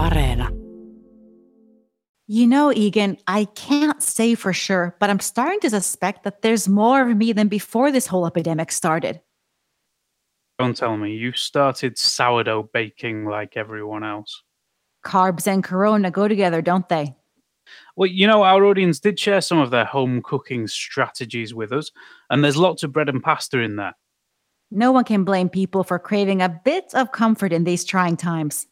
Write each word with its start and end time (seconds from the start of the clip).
Areena. 0.00 0.48
You 2.26 2.46
know, 2.46 2.72
Egan, 2.72 3.18
I 3.26 3.44
can't 3.44 4.02
say 4.02 4.34
for 4.34 4.52
sure, 4.54 4.96
but 4.98 5.10
I'm 5.10 5.20
starting 5.20 5.60
to 5.60 5.70
suspect 5.70 6.24
that 6.24 6.40
there's 6.40 6.68
more 6.68 7.02
of 7.02 7.16
me 7.16 7.32
than 7.32 7.48
before 7.48 7.92
this 7.92 8.06
whole 8.06 8.26
epidemic 8.26 8.72
started. 8.72 9.20
Don't 10.58 10.76
tell 10.76 10.96
me 10.96 11.14
you 11.16 11.32
started 11.32 11.98
sourdough 11.98 12.70
baking 12.72 13.26
like 13.26 13.56
everyone 13.56 14.02
else. 14.02 14.42
Carbs 15.04 15.46
and 15.46 15.62
corona 15.62 16.10
go 16.10 16.28
together, 16.28 16.62
don't 16.62 16.88
they? 16.88 17.14
Well, 17.94 18.08
you 18.08 18.26
know, 18.26 18.42
our 18.42 18.64
audience 18.64 19.00
did 19.00 19.18
share 19.18 19.42
some 19.42 19.58
of 19.58 19.70
their 19.70 19.84
home 19.84 20.22
cooking 20.22 20.66
strategies 20.66 21.52
with 21.52 21.72
us, 21.72 21.90
and 22.30 22.42
there's 22.42 22.56
lots 22.56 22.82
of 22.82 22.92
bread 22.92 23.10
and 23.10 23.22
pasta 23.22 23.58
in 23.58 23.76
there. 23.76 23.94
No 24.70 24.92
one 24.92 25.04
can 25.04 25.24
blame 25.24 25.50
people 25.50 25.84
for 25.84 25.98
craving 25.98 26.40
a 26.40 26.48
bit 26.48 26.94
of 26.94 27.12
comfort 27.12 27.52
in 27.52 27.64
these 27.64 27.84
trying 27.84 28.16
times. 28.16 28.66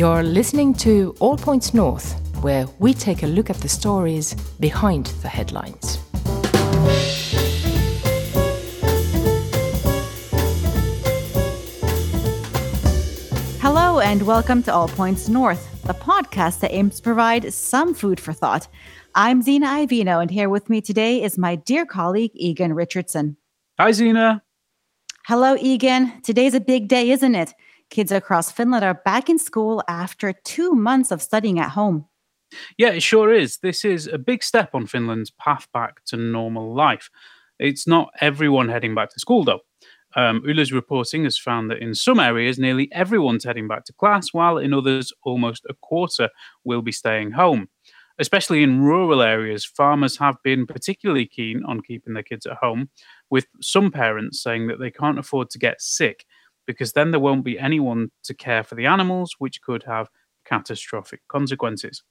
You're 0.00 0.22
listening 0.22 0.72
to 0.76 1.14
All 1.20 1.36
Points 1.36 1.74
North, 1.74 2.14
where 2.42 2.66
we 2.78 2.94
take 2.94 3.22
a 3.22 3.26
look 3.26 3.50
at 3.50 3.56
the 3.56 3.68
stories 3.68 4.32
behind 4.58 5.04
the 5.20 5.28
headlines. 5.28 5.98
Hello, 13.60 14.00
and 14.00 14.22
welcome 14.22 14.62
to 14.62 14.72
All 14.72 14.88
Points 14.88 15.28
North, 15.28 15.82
the 15.82 15.92
podcast 15.92 16.60
that 16.60 16.72
aims 16.72 16.96
to 16.96 17.02
provide 17.02 17.52
some 17.52 17.92
food 17.92 18.18
for 18.18 18.32
thought. 18.32 18.68
I'm 19.14 19.42
Zena 19.42 19.66
Iovino, 19.66 20.22
and 20.22 20.30
here 20.30 20.48
with 20.48 20.70
me 20.70 20.80
today 20.80 21.22
is 21.22 21.36
my 21.36 21.56
dear 21.56 21.84
colleague, 21.84 22.32
Egan 22.32 22.72
Richardson. 22.72 23.36
Hi, 23.78 23.92
Zena. 23.92 24.42
Hello, 25.26 25.58
Egan. 25.60 26.22
Today's 26.22 26.54
a 26.54 26.60
big 26.60 26.88
day, 26.88 27.10
isn't 27.10 27.34
it? 27.34 27.52
Kids 27.90 28.12
across 28.12 28.52
Finland 28.52 28.84
are 28.84 28.94
back 28.94 29.28
in 29.28 29.38
school 29.38 29.82
after 29.88 30.32
two 30.32 30.72
months 30.72 31.10
of 31.10 31.20
studying 31.20 31.58
at 31.58 31.70
home. 31.70 32.06
Yeah, 32.78 32.90
it 32.90 33.02
sure 33.02 33.32
is. 33.32 33.58
This 33.58 33.84
is 33.84 34.06
a 34.06 34.18
big 34.18 34.44
step 34.44 34.74
on 34.74 34.86
Finland's 34.86 35.30
path 35.32 35.66
back 35.72 36.04
to 36.06 36.16
normal 36.16 36.72
life. 36.72 37.10
It's 37.58 37.88
not 37.88 38.10
everyone 38.20 38.68
heading 38.68 38.94
back 38.94 39.10
to 39.10 39.20
school, 39.20 39.44
though. 39.44 39.60
Um, 40.16 40.42
Yle's 40.48 40.72
reporting 40.72 41.24
has 41.24 41.38
found 41.38 41.70
that 41.70 41.78
in 41.78 41.94
some 41.94 42.18
areas, 42.18 42.58
nearly 42.58 42.90
everyone's 42.92 43.44
heading 43.44 43.68
back 43.68 43.84
to 43.84 43.92
class, 43.92 44.32
while 44.32 44.58
in 44.58 44.72
others, 44.72 45.12
almost 45.24 45.66
a 45.68 45.74
quarter 45.74 46.30
will 46.64 46.82
be 46.82 46.92
staying 46.92 47.32
home. 47.32 47.68
Especially 48.18 48.62
in 48.62 48.82
rural 48.82 49.22
areas, 49.22 49.64
farmers 49.64 50.16
have 50.18 50.36
been 50.44 50.66
particularly 50.66 51.26
keen 51.26 51.64
on 51.64 51.80
keeping 51.80 52.14
their 52.14 52.22
kids 52.22 52.46
at 52.46 52.58
home, 52.58 52.88
with 53.30 53.46
some 53.60 53.90
parents 53.90 54.42
saying 54.42 54.66
that 54.68 54.78
they 54.78 54.90
can't 54.90 55.18
afford 55.18 55.50
to 55.50 55.58
get 55.58 55.80
sick 55.80 56.24
because 56.70 56.92
then 56.92 57.10
there 57.10 57.20
won't 57.20 57.44
be 57.44 57.58
anyone 57.58 58.10
to 58.24 58.34
care 58.34 58.62
for 58.62 58.74
the 58.74 58.86
animals, 58.86 59.34
which 59.38 59.60
could 59.62 59.82
have 59.84 60.08
catastrophic 60.44 61.20
consequences. 61.28 62.02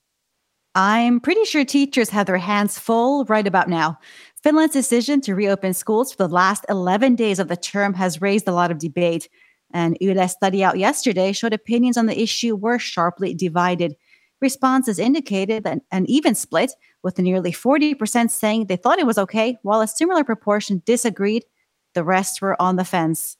I'm 0.75 1.19
pretty 1.19 1.45
sure 1.45 1.65
teachers 1.65 2.09
have 2.09 2.27
their 2.27 2.37
hands 2.37 2.77
full 2.77 3.25
right 3.25 3.47
about 3.47 3.69
now. 3.69 3.97
Finland's 4.43 4.73
decision 4.73 5.19
to 5.21 5.35
reopen 5.35 5.73
schools 5.73 6.11
for 6.11 6.27
the 6.27 6.33
last 6.33 6.65
11 6.69 7.15
days 7.15 7.39
of 7.39 7.47
the 7.47 7.57
term 7.57 7.93
has 7.95 8.21
raised 8.21 8.47
a 8.47 8.53
lot 8.53 8.71
of 8.71 8.77
debate. 8.77 9.29
An 9.73 9.95
Yle 9.99 10.27
study 10.27 10.63
out 10.63 10.77
yesterday 10.77 11.31
showed 11.31 11.53
opinions 11.53 11.97
on 11.97 12.05
the 12.05 12.21
issue 12.21 12.55
were 12.55 12.79
sharply 12.79 13.33
divided. 13.33 13.95
Responses 14.41 14.99
indicated 14.99 15.63
that 15.63 15.79
an 15.91 16.05
even 16.07 16.33
split, 16.35 16.71
with 17.03 17.17
nearly 17.17 17.51
40% 17.51 18.29
saying 18.29 18.65
they 18.65 18.75
thought 18.75 18.99
it 18.99 19.07
was 19.07 19.17
okay, 19.17 19.57
while 19.63 19.81
a 19.81 19.87
similar 19.87 20.23
proportion 20.23 20.81
disagreed. 20.85 21.45
The 21.93 22.03
rest 22.03 22.41
were 22.41 22.61
on 22.61 22.75
the 22.75 22.85
fence. 22.85 23.37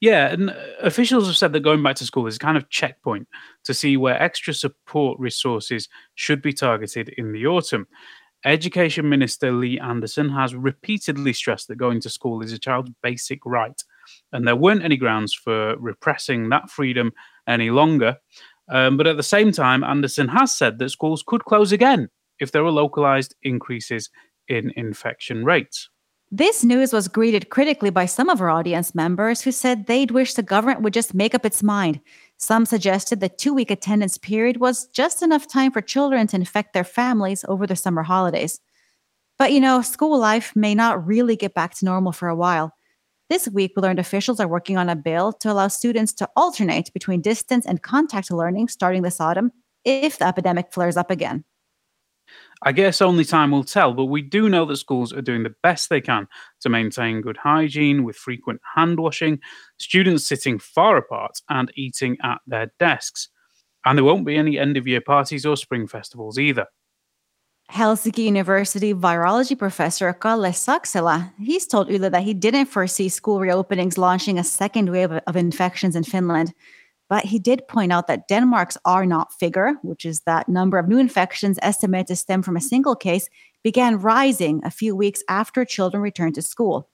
Yeah, 0.00 0.32
and 0.32 0.50
uh, 0.50 0.54
officials 0.80 1.26
have 1.26 1.36
said 1.36 1.52
that 1.52 1.60
going 1.60 1.82
back 1.82 1.96
to 1.96 2.04
school 2.04 2.26
is 2.26 2.36
a 2.36 2.40
kind 2.40 2.56
of 2.56 2.68
checkpoint 2.70 3.28
to 3.64 3.74
see 3.74 3.96
where 3.96 4.20
extra 4.20 4.54
support 4.54 5.18
resources 5.18 5.88
should 6.14 6.42
be 6.42 6.52
targeted 6.52 7.10
in 7.10 7.32
the 7.32 7.46
autumn. 7.46 7.86
Education 8.44 9.08
Minister 9.08 9.52
Li 9.52 9.78
Andersson 9.78 10.30
has 10.30 10.54
repeatedly 10.54 11.32
stressed 11.34 11.68
that 11.68 11.76
going 11.76 12.00
to 12.00 12.08
school 12.08 12.42
is 12.42 12.52
a 12.52 12.58
child's 12.58 12.90
basic 13.02 13.44
right, 13.44 13.82
and 14.32 14.46
there 14.46 14.56
weren't 14.56 14.84
any 14.84 14.96
grounds 14.96 15.34
for 15.34 15.76
repressing 15.76 16.48
that 16.48 16.70
freedom 16.70 17.12
any 17.46 17.70
longer. 17.70 18.16
Um, 18.70 18.96
but 18.96 19.06
at 19.06 19.16
the 19.16 19.22
same 19.22 19.52
time, 19.52 19.84
Anderson 19.84 20.28
has 20.28 20.52
said 20.52 20.78
that 20.78 20.90
schools 20.90 21.22
could 21.26 21.44
close 21.44 21.72
again 21.72 22.08
if 22.38 22.52
there 22.52 22.64
are 22.64 22.70
localized 22.70 23.34
increases 23.42 24.08
in 24.48 24.72
infection 24.74 25.44
rates. 25.44 25.89
This 26.32 26.62
news 26.64 26.92
was 26.92 27.08
greeted 27.08 27.50
critically 27.50 27.90
by 27.90 28.06
some 28.06 28.28
of 28.28 28.40
our 28.40 28.50
audience 28.50 28.94
members 28.94 29.40
who 29.40 29.50
said 29.50 29.86
they'd 29.86 30.12
wish 30.12 30.34
the 30.34 30.44
government 30.44 30.80
would 30.82 30.94
just 30.94 31.12
make 31.12 31.34
up 31.34 31.44
its 31.44 31.60
mind. 31.60 32.00
Some 32.36 32.66
suggested 32.66 33.18
the 33.18 33.28
two 33.28 33.52
week 33.52 33.68
attendance 33.68 34.16
period 34.16 34.58
was 34.58 34.86
just 34.86 35.22
enough 35.22 35.48
time 35.48 35.72
for 35.72 35.80
children 35.80 36.28
to 36.28 36.36
infect 36.36 36.72
their 36.72 36.84
families 36.84 37.44
over 37.48 37.66
the 37.66 37.74
summer 37.74 38.04
holidays. 38.04 38.60
But 39.40 39.52
you 39.52 39.60
know, 39.60 39.82
school 39.82 40.16
life 40.20 40.54
may 40.54 40.72
not 40.72 41.04
really 41.04 41.34
get 41.34 41.52
back 41.52 41.74
to 41.74 41.84
normal 41.84 42.12
for 42.12 42.28
a 42.28 42.36
while. 42.36 42.76
This 43.28 43.48
week, 43.48 43.72
we 43.74 43.82
learned 43.82 43.98
officials 43.98 44.38
are 44.38 44.46
working 44.46 44.78
on 44.78 44.88
a 44.88 44.94
bill 44.94 45.32
to 45.32 45.50
allow 45.50 45.66
students 45.66 46.12
to 46.14 46.28
alternate 46.36 46.92
between 46.92 47.22
distance 47.22 47.66
and 47.66 47.82
contact 47.82 48.30
learning 48.30 48.68
starting 48.68 49.02
this 49.02 49.20
autumn 49.20 49.50
if 49.84 50.18
the 50.18 50.28
epidemic 50.28 50.72
flares 50.72 50.96
up 50.96 51.10
again. 51.10 51.44
I 52.62 52.72
guess 52.72 53.00
only 53.00 53.24
time 53.24 53.52
will 53.52 53.64
tell, 53.64 53.94
but 53.94 54.06
we 54.06 54.20
do 54.20 54.48
know 54.48 54.66
that 54.66 54.76
schools 54.76 55.12
are 55.14 55.22
doing 55.22 55.44
the 55.44 55.54
best 55.62 55.88
they 55.88 56.02
can 56.02 56.28
to 56.60 56.68
maintain 56.68 57.22
good 57.22 57.38
hygiene 57.38 58.04
with 58.04 58.16
frequent 58.16 58.60
hand 58.74 59.00
washing, 59.00 59.40
students 59.78 60.26
sitting 60.26 60.58
far 60.58 60.98
apart, 60.98 61.40
and 61.48 61.72
eating 61.74 62.18
at 62.22 62.40
their 62.46 62.70
desks. 62.78 63.28
And 63.86 63.96
there 63.96 64.04
won't 64.04 64.26
be 64.26 64.36
any 64.36 64.58
end 64.58 64.76
of 64.76 64.86
year 64.86 65.00
parties 65.00 65.46
or 65.46 65.56
spring 65.56 65.86
festivals 65.86 66.38
either. 66.38 66.66
Helsinki 67.70 68.24
University 68.24 68.92
virology 68.92 69.56
professor 69.56 70.12
Kalle 70.12 70.52
Saksela, 70.52 71.32
he's 71.38 71.66
told 71.66 71.88
Yle 71.88 72.10
that 72.10 72.24
he 72.24 72.34
didn't 72.34 72.66
foresee 72.66 73.08
school 73.08 73.38
reopenings 73.38 73.96
launching 73.96 74.38
a 74.38 74.44
second 74.44 74.90
wave 74.90 75.12
of 75.12 75.36
infections 75.36 75.94
in 75.94 76.02
Finland. 76.02 76.52
But 77.10 77.26
he 77.26 77.40
did 77.40 77.68
point 77.68 77.92
out 77.92 78.06
that 78.06 78.28
Denmark's 78.28 78.78
R 78.86 79.04
naught 79.04 79.32
figure, 79.34 79.74
which 79.82 80.06
is 80.06 80.20
that 80.20 80.48
number 80.48 80.78
of 80.78 80.88
new 80.88 80.98
infections 80.98 81.58
estimated 81.60 82.06
to 82.06 82.16
stem 82.16 82.40
from 82.42 82.56
a 82.56 82.60
single 82.60 82.94
case, 82.94 83.28
began 83.62 84.00
rising 84.00 84.62
a 84.64 84.70
few 84.70 84.96
weeks 84.96 85.22
after 85.28 85.64
children 85.64 86.02
returned 86.02 86.36
to 86.36 86.42
school. 86.42 86.88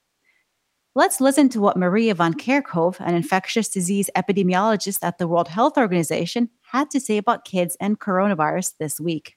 Let's 0.95 1.21
listen 1.21 1.49
to 1.49 1.61
what 1.61 1.77
Maria 1.77 2.15
van 2.15 2.33
Kerkhove, 2.33 2.99
an 2.99 3.13
infectious 3.13 3.69
disease 3.69 4.09
epidemiologist 4.15 4.97
at 5.03 5.19
the 5.19 5.27
World 5.27 5.49
Health 5.49 5.77
Organization, 5.77 6.49
had 6.71 6.89
to 6.89 6.99
say 6.99 7.17
about 7.17 7.45
kids 7.45 7.77
and 7.79 7.99
coronavirus 7.99 8.73
this 8.79 8.99
week. 8.99 9.35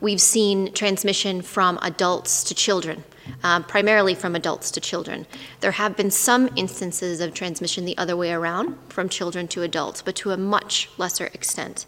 We've 0.00 0.20
seen 0.20 0.72
transmission 0.72 1.42
from 1.42 1.78
adults 1.82 2.42
to 2.44 2.54
children, 2.54 3.04
um, 3.42 3.64
primarily 3.64 4.14
from 4.14 4.34
adults 4.34 4.70
to 4.72 4.80
children. 4.80 5.26
There 5.60 5.72
have 5.72 5.96
been 5.96 6.10
some 6.10 6.50
instances 6.56 7.20
of 7.20 7.34
transmission 7.34 7.84
the 7.84 7.98
other 7.98 8.16
way 8.16 8.32
around, 8.32 8.76
from 8.88 9.08
children 9.08 9.48
to 9.48 9.62
adults, 9.62 10.02
but 10.02 10.16
to 10.16 10.30
a 10.30 10.36
much 10.36 10.90
lesser 10.98 11.26
extent. 11.26 11.86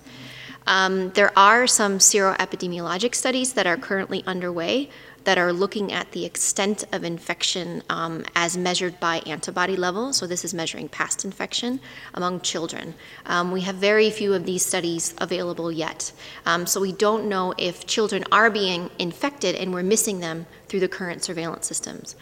Um, 0.67 1.11
there 1.11 1.37
are 1.37 1.67
some 1.67 1.99
seroepidemiologic 1.99 3.15
studies 3.15 3.55
that 3.55 3.67
are 3.67 3.77
currently 3.77 4.23
underway 4.27 4.91
that 5.25 5.39
are 5.39 5.53
looking 5.53 5.93
at 5.93 6.11
the 6.13 6.25
extent 6.25 6.85
of 6.93 7.05
infection 7.05 7.83
um, 7.89 8.25
as 8.35 8.57
measured 8.57 8.99
by 9.01 9.19
antibody 9.27 9.77
levels. 9.77 10.17
So, 10.17 10.27
this 10.27 10.45
is 10.45 10.55
measuring 10.55 10.89
past 10.89 11.25
infection 11.25 11.81
among 12.15 12.41
children. 12.41 12.95
Um, 13.27 13.53
we 13.53 13.61
have 13.63 13.77
very 13.77 14.11
few 14.11 14.35
of 14.35 14.45
these 14.45 14.65
studies 14.65 15.15
available 15.19 15.71
yet. 15.71 16.13
Um, 16.47 16.67
so, 16.67 16.81
we 16.81 16.93
don't 16.93 17.29
know 17.29 17.55
if 17.59 17.87
children 17.87 18.25
are 18.33 18.51
being 18.51 18.91
infected 18.99 19.55
and 19.55 19.73
we're 19.73 19.83
missing 19.83 20.21
them 20.21 20.47
through 20.69 20.81
the 20.81 20.89
current 20.89 21.23
surveillance 21.23 21.67
systems. 21.67 22.17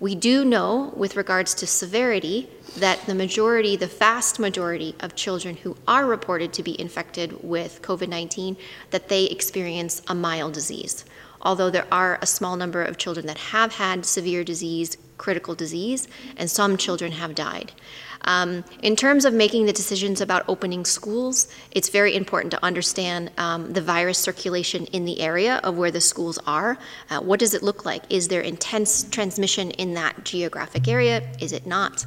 We 0.00 0.14
do 0.14 0.44
know, 0.44 0.92
with 0.96 1.16
regards 1.16 1.54
to 1.54 1.66
severity, 1.66 2.48
that 2.76 3.04
the 3.06 3.16
majority, 3.16 3.74
the 3.74 3.88
vast 3.88 4.38
majority 4.38 4.94
of 5.00 5.16
children 5.16 5.56
who 5.56 5.76
are 5.88 6.06
reported 6.06 6.52
to 6.52 6.62
be 6.62 6.80
infected 6.80 7.42
with 7.42 7.82
COVID 7.82 8.08
19, 8.08 8.56
that 8.90 9.08
they 9.08 9.24
experience 9.24 10.00
a 10.06 10.14
mild 10.14 10.52
disease 10.52 11.04
although 11.42 11.70
there 11.70 11.86
are 11.92 12.18
a 12.20 12.26
small 12.26 12.56
number 12.56 12.82
of 12.82 12.98
children 12.98 13.26
that 13.26 13.38
have 13.38 13.74
had 13.74 14.04
severe 14.04 14.44
disease, 14.44 14.96
critical 15.18 15.54
disease, 15.54 16.08
and 16.36 16.50
some 16.50 16.76
children 16.76 17.12
have 17.12 17.34
died. 17.34 17.72
Um, 18.22 18.64
in 18.82 18.96
terms 18.96 19.24
of 19.24 19.32
making 19.32 19.66
the 19.66 19.72
decisions 19.72 20.20
about 20.20 20.44
opening 20.48 20.84
schools, 20.84 21.48
it's 21.70 21.88
very 21.88 22.14
important 22.14 22.50
to 22.52 22.64
understand 22.64 23.30
um, 23.38 23.72
the 23.72 23.80
virus 23.80 24.18
circulation 24.18 24.86
in 24.86 25.04
the 25.04 25.20
area 25.20 25.60
of 25.62 25.76
where 25.76 25.90
the 25.90 26.00
schools 26.00 26.38
are. 26.46 26.78
Uh, 27.10 27.20
what 27.20 27.40
does 27.40 27.54
it 27.54 27.62
look 27.62 27.84
like? 27.84 28.02
Is 28.10 28.28
there 28.28 28.40
intense 28.40 29.04
transmission 29.04 29.70
in 29.72 29.94
that 29.94 30.24
geographic 30.24 30.88
area? 30.88 31.22
Is 31.40 31.52
it 31.52 31.66
not? 31.66 32.04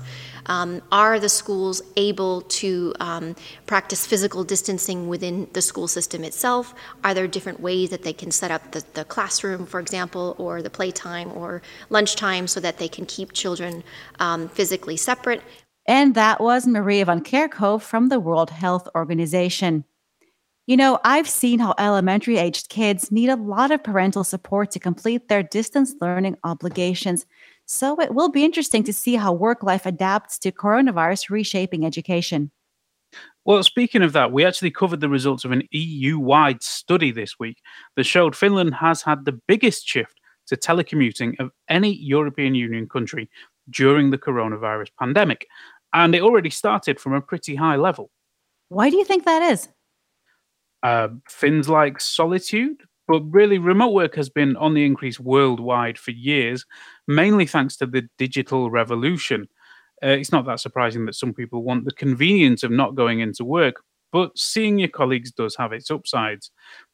Um, 0.48 0.81
are 0.92 1.19
the 1.19 1.30
schools 1.30 1.81
able 1.96 2.42
to 2.42 2.94
um, 3.00 3.36
practice 3.68 4.06
physical 4.06 4.44
distancing 4.44 5.08
within 5.08 5.48
the 5.54 5.62
school 5.62 5.88
system 5.88 6.24
itself? 6.24 6.74
Are 7.04 7.13
there 7.13 7.28
different 7.28 7.60
ways 7.60 7.90
that 7.92 8.04
they 8.04 8.13
can 8.13 8.31
set 8.31 8.52
up 8.52 8.72
the, 8.72 8.84
the 8.94 9.06
classroom, 9.06 9.66
for 9.66 9.80
example, 9.80 10.36
or 10.38 10.62
the 10.62 10.69
playtime 10.69 11.31
or 11.34 11.62
lunchtime 11.90 12.48
so 12.48 12.60
that 12.60 12.78
they 12.80 12.88
can 12.88 13.00
keep 13.06 13.33
children 13.33 13.83
um, 14.19 14.50
physically 14.50 14.98
separate? 14.98 15.42
And 15.86 16.15
that 16.15 16.39
was 16.39 16.68
Maria 16.68 17.06
van 17.06 17.21
Kerkhove 17.24 17.81
from 17.81 18.09
the 18.09 18.19
World 18.19 18.50
Health 18.50 18.88
Organization. 18.95 19.83
You 20.68 20.77
know, 20.77 21.00
I've 21.03 21.27
seen 21.27 21.59
how 21.59 21.74
elementary 21.77 22.38
aged 22.38 22.69
kids 22.69 23.12
need 23.12 23.30
a 23.30 23.36
lot 23.36 23.71
of 23.71 23.83
parental 23.83 24.24
support 24.24 24.71
to 24.71 24.80
complete 24.80 25.27
their 25.27 25.44
distance 25.44 25.95
learning 26.00 26.38
obligations. 26.44 27.25
So 27.65 28.00
it 28.00 28.13
will 28.13 28.30
be 28.30 28.45
interesting 28.45 28.83
to 28.83 28.94
see 28.94 29.15
how 29.15 29.33
work 29.33 29.63
life 29.63 29.86
adapts 29.86 30.38
to 30.39 30.51
coronavirus 30.51 31.30
reshaping 31.30 31.86
education. 31.86 32.51
Well, 33.44 33.63
speaking 33.63 34.03
of 34.03 34.13
that, 34.13 34.31
we 34.31 34.45
actually 34.45 34.71
covered 34.71 35.01
the 35.01 35.09
results 35.09 35.44
of 35.44 35.51
an 35.51 35.63
EU 35.71 36.19
wide 36.19 36.62
study 36.62 37.12
this 37.12 37.39
week 37.39 37.57
that 37.95 38.06
showed 38.06 38.36
Finland 38.36 38.75
has 38.75 39.01
had 39.01 39.25
the 39.25 39.39
biggest 39.48 39.88
shift 39.88 40.20
to 40.51 40.57
telecommuting 40.57 41.39
of 41.39 41.50
any 41.69 41.95
European 41.95 42.53
Union 42.53 42.88
country 42.88 43.30
during 43.69 44.12
the 44.12 44.18
coronavirus 44.18 44.89
pandemic. 45.00 45.48
And 45.94 46.13
it 46.13 46.21
already 46.21 46.50
started 46.50 47.00
from 47.00 47.13
a 47.13 47.21
pretty 47.21 47.56
high 47.56 47.77
level. 47.77 48.12
Why 48.68 48.89
do 48.89 48.98
you 48.98 49.06
think 49.06 49.25
that 49.25 49.42
is? 49.51 49.69
Uh, 50.83 51.07
Finns 51.30 51.69
like 51.69 52.01
solitude, 52.01 52.83
but 53.07 53.21
really, 53.30 53.57
remote 53.57 53.94
work 53.94 54.15
has 54.15 54.30
been 54.30 54.56
on 54.57 54.74
the 54.74 54.86
increase 54.86 55.19
worldwide 55.19 55.98
for 55.98 56.12
years, 56.12 56.65
mainly 57.07 57.45
thanks 57.45 57.77
to 57.77 57.86
the 57.86 58.07
digital 58.18 58.69
revolution. 58.69 59.48
Uh, 60.03 60.07
it's 60.07 60.31
not 60.31 60.45
that 60.45 60.59
surprising 60.59 61.06
that 61.06 61.15
some 61.15 61.33
people 61.33 61.63
want 61.63 61.86
the 61.86 61.92
convenience 61.92 62.63
of 62.63 62.71
not 62.71 62.95
going 62.95 63.19
into 63.19 63.45
work, 63.45 63.83
but 64.12 64.38
seeing 64.38 64.80
your 64.80 64.89
colleagues 64.89 65.31
does 65.31 65.56
have 65.56 65.71
its 65.71 65.92
upsides. 65.92 66.51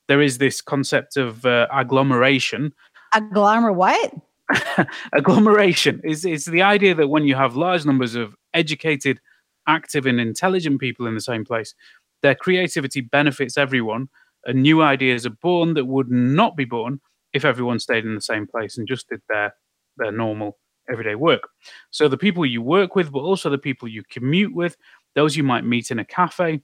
There 0.07 0.21
is 0.21 0.37
this 0.37 0.61
concept 0.61 1.17
of 1.17 1.45
uh, 1.45 1.67
agglomeration. 1.71 2.73
Agglomer 3.17 3.71
what? 3.71 4.13
agglomeration 5.13 5.99
is, 6.03 6.23
is 6.23 6.45
the 6.45 6.61
idea 6.61 6.95
that 6.95 7.07
when 7.07 7.25
you 7.25 7.35
have 7.35 7.55
large 7.55 7.85
numbers 7.85 8.15
of 8.15 8.35
educated, 8.53 9.19
active, 9.67 10.05
and 10.05 10.19
intelligent 10.19 10.79
people 10.79 11.07
in 11.07 11.15
the 11.15 11.21
same 11.21 11.43
place, 11.43 11.73
their 12.21 12.35
creativity 12.35 13.01
benefits 13.01 13.57
everyone, 13.57 14.07
and 14.45 14.61
new 14.61 14.81
ideas 14.81 15.25
are 15.25 15.31
born 15.41 15.73
that 15.73 15.85
would 15.85 16.09
not 16.09 16.55
be 16.55 16.65
born 16.65 17.01
if 17.33 17.43
everyone 17.43 17.79
stayed 17.79 18.05
in 18.05 18.15
the 18.15 18.21
same 18.21 18.47
place 18.47 18.77
and 18.77 18.87
just 18.87 19.09
did 19.09 19.21
their 19.29 19.53
their 19.97 20.11
normal 20.11 20.57
everyday 20.89 21.15
work. 21.15 21.49
So 21.89 22.07
the 22.07 22.17
people 22.17 22.45
you 22.45 22.61
work 22.61 22.95
with, 22.95 23.11
but 23.11 23.19
also 23.19 23.49
the 23.49 23.57
people 23.57 23.87
you 23.87 24.03
commute 24.09 24.53
with, 24.53 24.77
those 25.15 25.35
you 25.35 25.43
might 25.43 25.65
meet 25.65 25.91
in 25.91 25.99
a 25.99 26.05
cafe, 26.05 26.61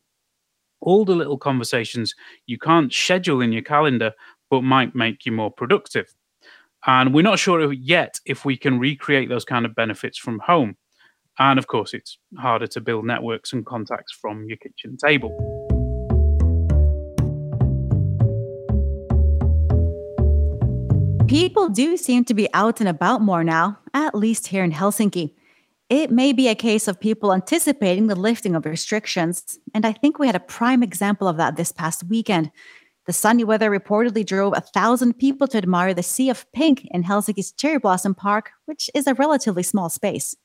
all 0.79 1.03
the 1.03 1.15
little 1.15 1.37
conversations 1.37 2.13
you 2.45 2.57
can't 2.57 2.93
schedule 2.93 3.41
in 3.41 3.51
your 3.51 3.63
calendar, 3.63 4.13
but 4.49 4.61
might 4.61 4.95
make 4.95 5.25
you 5.25 5.31
more 5.31 5.51
productive. 5.51 6.13
And 6.85 7.13
we're 7.13 7.21
not 7.21 7.39
sure 7.39 7.71
yet 7.71 8.19
if 8.25 8.43
we 8.43 8.57
can 8.57 8.77
recreate 8.77 9.29
those 9.29 9.45
kind 9.45 9.65
of 9.65 9.73
benefits 9.73 10.17
from 10.17 10.39
home. 10.39 10.75
And 11.39 11.57
of 11.57 11.67
course, 11.67 11.93
it's 11.93 12.17
harder 12.37 12.67
to 12.67 12.81
build 12.81 13.05
networks 13.05 13.53
and 13.53 13.65
contacts 13.65 14.13
from 14.13 14.45
your 14.47 14.57
kitchen 14.57 14.97
table. 14.97 15.31
People 21.27 21.69
do 21.69 21.97
seem 21.97 22.25
to 22.25 22.33
be 22.33 22.47
out 22.53 22.79
and 22.79 22.89
about 22.89 23.21
more 23.21 23.43
now, 23.43 23.79
at 23.93 24.13
least 24.13 24.47
here 24.47 24.63
in 24.63 24.71
Helsinki. 24.71 25.33
It 25.89 26.11
may 26.11 26.33
be 26.33 26.47
a 26.47 26.55
case 26.55 26.87
of 26.87 26.99
people 26.99 27.33
anticipating 27.33 28.07
the 28.07 28.15
lifting 28.15 28.55
of 28.55 28.65
restrictions, 28.65 29.57
and 29.73 29.85
I 29.85 29.93
think 29.93 30.19
we 30.19 30.27
had 30.27 30.35
a 30.35 30.39
prime 30.39 30.83
example 30.83 31.27
of 31.27 31.37
that 31.37 31.55
this 31.55 31.71
past 31.71 32.03
weekend. 32.03 32.51
The 33.05 33.13
sunny 33.13 33.43
weather 33.43 33.69
reportedly 33.69 34.25
drove 34.25 34.53
a 34.55 34.61
thousand 34.61 35.17
people 35.17 35.45
to 35.47 35.57
admire 35.57 35.93
the 35.93 36.03
Sea 36.03 36.29
of 36.29 36.49
Pink 36.53 36.87
in 36.91 37.03
Helsinki's 37.03 37.51
Cherry 37.51 37.77
Blossom 37.77 38.15
Park, 38.15 38.51
which 38.65 38.89
is 38.95 39.07
a 39.07 39.13
relatively 39.13 39.63
small 39.63 39.89
space. 39.89 40.35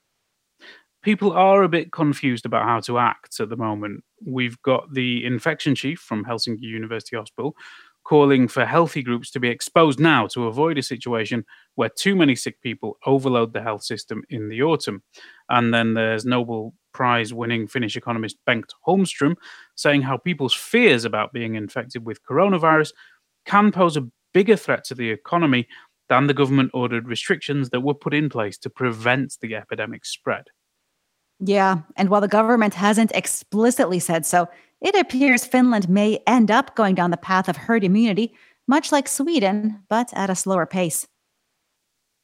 People 1.02 1.32
are 1.32 1.62
a 1.62 1.68
bit 1.68 1.92
confused 1.92 2.44
about 2.44 2.64
how 2.64 2.80
to 2.80 2.98
act 2.98 3.38
at 3.38 3.48
the 3.48 3.56
moment. 3.56 4.02
We've 4.26 4.60
got 4.62 4.92
the 4.92 5.24
infection 5.24 5.76
chief 5.76 6.00
from 6.00 6.24
Helsinki 6.24 6.62
University 6.62 7.16
Hospital 7.16 7.54
calling 8.02 8.48
for 8.48 8.64
healthy 8.64 9.02
groups 9.02 9.30
to 9.30 9.38
be 9.38 9.48
exposed 9.48 10.00
now 10.00 10.26
to 10.26 10.46
avoid 10.46 10.78
a 10.78 10.82
situation 10.82 11.44
where 11.76 11.90
too 11.90 12.16
many 12.16 12.34
sick 12.34 12.60
people 12.62 12.96
overload 13.06 13.52
the 13.52 13.62
health 13.62 13.84
system 13.84 14.22
in 14.30 14.48
the 14.48 14.62
autumn. 14.62 15.02
And 15.48 15.72
then 15.72 15.94
there's 15.94 16.24
Nobel 16.24 16.74
Prize 16.92 17.32
winning 17.32 17.66
Finnish 17.66 17.96
economist 17.96 18.36
Bengt 18.46 18.70
Holmström 18.86 19.36
saying 19.76 20.02
how 20.02 20.16
people's 20.16 20.54
fears 20.54 21.04
about 21.04 21.32
being 21.32 21.54
infected 21.54 22.04
with 22.04 22.24
coronavirus 22.24 22.92
can 23.46 23.72
pose 23.72 23.96
a 23.96 24.08
bigger 24.34 24.56
threat 24.56 24.84
to 24.84 24.94
the 24.94 25.10
economy 25.10 25.66
than 26.08 26.26
the 26.26 26.34
government 26.34 26.70
ordered 26.74 27.08
restrictions 27.08 27.70
that 27.70 27.80
were 27.80 27.94
put 27.94 28.14
in 28.14 28.28
place 28.28 28.58
to 28.58 28.70
prevent 28.70 29.36
the 29.40 29.54
epidemic 29.54 30.04
spread. 30.04 30.44
Yeah, 31.40 31.80
and 31.96 32.08
while 32.08 32.20
the 32.20 32.28
government 32.28 32.74
hasn't 32.74 33.12
explicitly 33.14 34.00
said 34.00 34.26
so, 34.26 34.48
it 34.80 34.94
appears 34.94 35.44
Finland 35.44 35.88
may 35.88 36.20
end 36.26 36.50
up 36.50 36.74
going 36.74 36.94
down 36.94 37.10
the 37.10 37.16
path 37.16 37.48
of 37.48 37.56
herd 37.56 37.84
immunity, 37.84 38.34
much 38.66 38.92
like 38.92 39.08
Sweden, 39.08 39.82
but 39.88 40.10
at 40.14 40.30
a 40.30 40.34
slower 40.34 40.66
pace. 40.66 41.06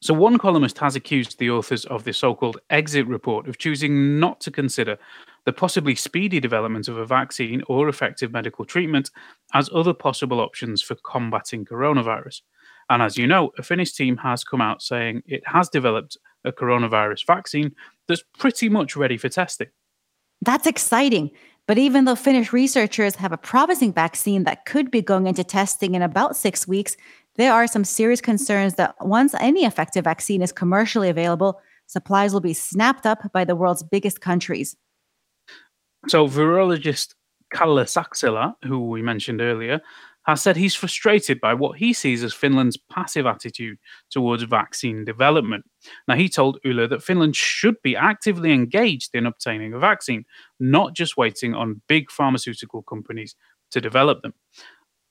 So, 0.04 0.12
one 0.12 0.36
columnist 0.36 0.76
has 0.80 0.96
accused 0.96 1.38
the 1.38 1.48
authors 1.48 1.86
of 1.86 2.04
the 2.04 2.12
so 2.12 2.34
called 2.34 2.60
exit 2.68 3.06
report 3.06 3.48
of 3.48 3.56
choosing 3.56 4.20
not 4.20 4.38
to 4.42 4.50
consider 4.50 4.98
the 5.46 5.52
possibly 5.54 5.94
speedy 5.94 6.40
development 6.40 6.88
of 6.88 6.98
a 6.98 7.06
vaccine 7.06 7.62
or 7.68 7.88
effective 7.88 8.30
medical 8.30 8.66
treatment 8.66 9.10
as 9.54 9.70
other 9.72 9.94
possible 9.94 10.40
options 10.40 10.82
for 10.82 10.94
combating 10.96 11.64
coronavirus. 11.64 12.42
And 12.90 13.00
as 13.00 13.16
you 13.16 13.26
know, 13.26 13.52
a 13.56 13.62
Finnish 13.62 13.94
team 13.94 14.18
has 14.18 14.44
come 14.44 14.60
out 14.60 14.82
saying 14.82 15.22
it 15.24 15.42
has 15.46 15.70
developed 15.70 16.18
a 16.44 16.52
coronavirus 16.52 17.26
vaccine 17.26 17.74
that's 18.06 18.24
pretty 18.38 18.68
much 18.68 18.96
ready 18.96 19.16
for 19.16 19.30
testing. 19.30 19.68
That's 20.42 20.66
exciting. 20.66 21.30
But 21.66 21.78
even 21.78 22.04
though 22.04 22.14
Finnish 22.14 22.52
researchers 22.52 23.14
have 23.14 23.32
a 23.32 23.38
promising 23.38 23.94
vaccine 23.94 24.44
that 24.44 24.66
could 24.66 24.90
be 24.90 25.00
going 25.00 25.26
into 25.26 25.44
testing 25.44 25.94
in 25.94 26.02
about 26.02 26.36
six 26.36 26.68
weeks, 26.68 26.94
there 27.36 27.52
are 27.52 27.66
some 27.66 27.84
serious 27.84 28.20
concerns 28.20 28.74
that 28.74 28.94
once 29.00 29.34
any 29.40 29.64
effective 29.64 30.04
vaccine 30.04 30.42
is 30.42 30.52
commercially 30.52 31.08
available, 31.08 31.60
supplies 31.86 32.32
will 32.32 32.40
be 32.40 32.54
snapped 32.54 33.06
up 33.06 33.32
by 33.32 33.44
the 33.44 33.56
world's 33.56 33.82
biggest 33.82 34.20
countries. 34.20 34.76
So, 36.08 36.28
virologist 36.28 37.14
Kalle 37.52 37.84
Saksela, 37.84 38.54
who 38.64 38.88
we 38.88 39.02
mentioned 39.02 39.40
earlier, 39.40 39.80
has 40.26 40.40
said 40.40 40.56
he's 40.56 40.74
frustrated 40.74 41.40
by 41.40 41.54
what 41.54 41.78
he 41.78 41.92
sees 41.92 42.24
as 42.24 42.32
Finland's 42.32 42.76
passive 42.76 43.26
attitude 43.26 43.78
towards 44.10 44.42
vaccine 44.44 45.04
development. 45.04 45.64
Now, 46.08 46.16
he 46.16 46.28
told 46.28 46.58
Yle 46.64 46.88
that 46.88 47.02
Finland 47.02 47.36
should 47.36 47.76
be 47.82 47.94
actively 47.94 48.52
engaged 48.52 49.10
in 49.14 49.26
obtaining 49.26 49.74
a 49.74 49.78
vaccine, 49.78 50.24
not 50.58 50.94
just 50.94 51.16
waiting 51.16 51.54
on 51.54 51.82
big 51.88 52.10
pharmaceutical 52.10 52.82
companies 52.82 53.34
to 53.70 53.80
develop 53.80 54.22
them. 54.22 54.34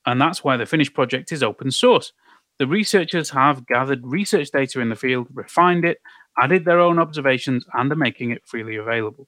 And 0.06 0.20
that's 0.20 0.44
why 0.44 0.58
the 0.58 0.66
Finnish 0.66 0.94
project 0.94 1.32
is 1.32 1.44
open 1.44 1.72
source. 1.72 2.12
The 2.60 2.68
researchers 2.68 3.32
have 3.32 3.66
gathered 3.66 4.02
research 4.04 4.52
data 4.52 4.80
in 4.80 4.90
the 4.90 4.96
field, 4.96 5.28
refined 5.34 5.86
it, 5.86 6.00
added 6.42 6.66
their 6.66 6.80
own 6.80 7.00
observations, 7.00 7.66
and 7.74 7.92
are 7.92 7.96
making 7.96 8.32
it 8.32 8.46
freely 8.46 8.76
available. 8.76 9.28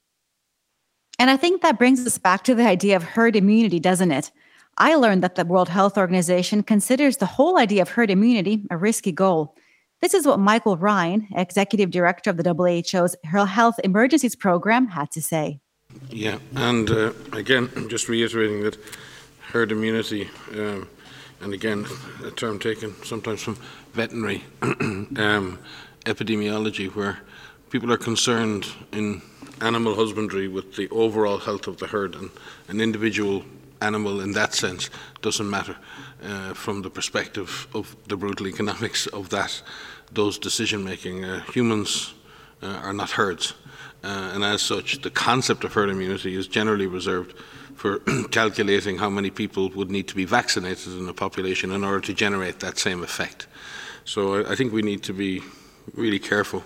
And 1.17 1.29
I 1.29 1.37
think 1.37 1.61
that 1.61 1.79
brings 1.79 2.05
us 2.05 2.17
back 2.17 2.43
to 2.43 2.55
the 2.55 2.67
idea 2.67 2.95
of 2.95 3.03
herd 3.03 3.35
immunity, 3.35 3.79
doesn't 3.79 4.11
it? 4.11 4.31
I 4.77 4.95
learned 4.95 5.23
that 5.23 5.35
the 5.35 5.45
World 5.45 5.69
Health 5.69 5.97
Organization 5.97 6.61
considers 6.61 7.17
the 7.17 7.25
whole 7.25 7.57
idea 7.57 7.81
of 7.81 7.89
herd 7.89 8.11
immunity 8.11 8.63
a 8.69 8.77
risky 8.77 9.13
goal. 9.13 9.55
This 10.01 10.13
is 10.13 10.27
what 10.27 10.39
Michael 10.39 10.75
Ryan, 10.75 11.27
executive 11.35 11.89
director 11.89 12.29
of 12.29 12.37
the 12.37 12.53
WHO's 12.53 13.15
Health 13.23 13.79
Emergencies 13.83 14.35
Program, 14.35 14.87
had 14.87 15.09
to 15.11 15.21
say. 15.21 15.61
Yeah, 16.09 16.39
and 16.55 16.89
uh, 16.91 17.13
again, 17.31 17.69
just 17.89 18.09
reiterating 18.09 18.63
that 18.63 18.77
herd 19.51 19.71
immunity, 19.71 20.29
um, 20.53 20.87
and 21.41 21.53
again, 21.53 21.85
a 22.23 22.31
term 22.31 22.59
taken 22.59 22.95
sometimes 23.03 23.41
from 23.41 23.57
veterinary 23.93 24.43
um, 24.61 25.59
epidemiology, 26.05 26.93
where 26.95 27.19
people 27.69 27.91
are 27.91 27.97
concerned 27.97 28.67
in 28.91 29.21
animal 29.61 29.95
husbandry 29.95 30.47
with 30.47 30.75
the 30.75 30.89
overall 30.89 31.37
health 31.37 31.67
of 31.67 31.77
the 31.77 31.87
herd, 31.87 32.15
and 32.15 32.29
an 32.67 32.81
individual 32.81 33.43
animal 33.81 34.21
in 34.21 34.31
that 34.31 34.53
sense 34.53 34.89
doesn't 35.21 35.49
matter 35.49 35.75
uh, 36.23 36.53
from 36.53 36.81
the 36.81 36.89
perspective 36.89 37.67
of 37.73 37.95
the 38.07 38.17
brutal 38.17 38.47
economics 38.47 39.07
of 39.07 39.29
that 39.29 39.61
those 40.11 40.37
decision 40.37 40.83
making. 40.83 41.25
Uh, 41.25 41.41
humans 41.53 42.13
uh, 42.61 42.67
are 42.83 42.93
not 42.93 43.11
herds, 43.11 43.53
uh, 44.03 44.31
and 44.33 44.43
as 44.43 44.61
such, 44.61 45.01
the 45.01 45.09
concept 45.09 45.63
of 45.63 45.73
herd 45.73 45.89
immunity 45.89 46.35
is 46.35 46.47
generally 46.47 46.85
reserved 46.85 47.37
for 47.75 47.99
calculating 48.31 48.97
how 48.97 49.09
many 49.09 49.29
people 49.29 49.69
would 49.69 49.89
need 49.89 50.07
to 50.07 50.15
be 50.15 50.25
vaccinated 50.25 50.93
in 50.93 51.09
a 51.09 51.13
population 51.13 51.71
in 51.71 51.83
order 51.83 51.99
to 51.99 52.13
generate 52.13 52.59
that 52.59 52.77
same 52.77 53.03
effect. 53.03 53.47
So 54.05 54.35
I, 54.35 54.51
I 54.51 54.55
think 54.55 54.71
we 54.73 54.81
need 54.81 55.03
to 55.03 55.13
be 55.13 55.41
really 55.93 56.19
careful 56.19 56.63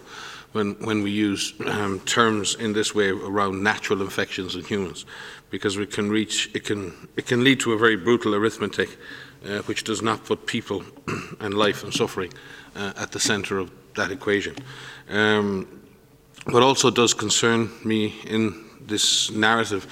when, 0.51 0.74
when 0.86 1.03
we 1.03 1.12
use 1.12 1.53
um, 1.65 2.00
terms 2.01 2.55
in 2.55 2.74
this 2.74 2.93
way 2.96 3.10
around 3.10 3.63
natural 3.63 4.01
infections 4.01 4.55
in 4.55 4.63
humans 4.63 5.05
because 5.50 5.77
we 5.77 5.86
can 5.86 6.10
reach 6.10 6.50
it 6.53 6.63
can 6.63 7.08
it 7.15 7.25
can 7.25 7.43
lead 7.43 7.60
to 7.62 7.74
a 7.74 7.77
very 7.77 7.96
brutal 7.96 8.36
arithmetic, 8.36 8.98
uh, 9.46 9.60
which 9.60 9.84
does 9.84 10.01
not 10.01 10.25
put 10.25 10.46
people 10.46 10.84
and 11.39 11.53
life 11.53 11.84
and 11.84 11.93
suffering 11.93 12.31
uh, 12.75 12.93
at 12.98 13.12
the 13.12 13.19
centre 13.19 13.60
of 13.60 13.72
that 13.96 14.12
equation. 14.12 14.55
Um, 15.10 15.78
what 16.51 16.63
also 16.63 16.89
does 16.89 17.13
concern 17.13 17.69
me 17.83 18.19
in 18.25 18.65
this 18.81 19.31
narrative 19.31 19.87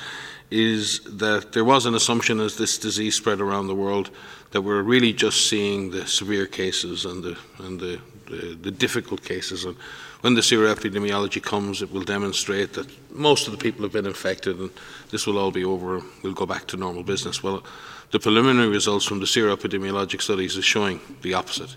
is 0.50 1.02
that 1.18 1.52
there 1.52 1.66
was 1.66 1.86
an 1.86 1.96
assumption 1.96 2.40
as 2.40 2.58
this 2.58 2.78
disease 2.78 3.16
spread 3.16 3.42
around 3.42 3.68
the 3.68 3.76
world 3.76 4.10
that 4.52 4.62
we're 4.62 4.82
really 4.82 5.12
just 5.12 5.50
seeing 5.50 5.92
the 5.92 6.08
severe 6.08 6.46
cases 6.46 7.06
and 7.06 7.24
the 7.24 7.38
and 7.60 7.80
the, 7.80 8.00
the, 8.28 8.58
the 8.62 8.72
difficult 8.72 9.22
cases. 9.24 9.66
And 9.66 9.76
when 10.22 10.36
the 10.36 10.42
seroepidemiology 10.42 11.44
comes, 11.44 11.82
it 11.82 11.92
will 11.92 12.04
demonstrate 12.04 12.74
that 12.74 12.88
most 13.12 13.48
of 13.48 13.52
the 13.52 13.58
people 13.58 13.84
have 13.84 13.92
been 13.92 14.06
infected 14.06 14.58
and 14.58 14.70
this 15.12 15.28
will 15.28 15.38
all 15.38 15.52
be 15.52 15.66
over. 15.66 16.02
We'll 16.24 16.34
go 16.34 16.46
back 16.46 16.66
to 16.68 16.78
normal 16.78 17.04
business. 17.04 17.44
Well, 17.44 17.64
the 18.12 18.20
preliminary 18.20 18.70
results 18.70 19.06
from 19.06 19.20
the 19.20 19.26
seroepidemiologic 19.26 20.22
studies 20.22 20.56
is 20.56 20.64
showing 20.64 21.02
the 21.22 21.34
opposite 21.34 21.76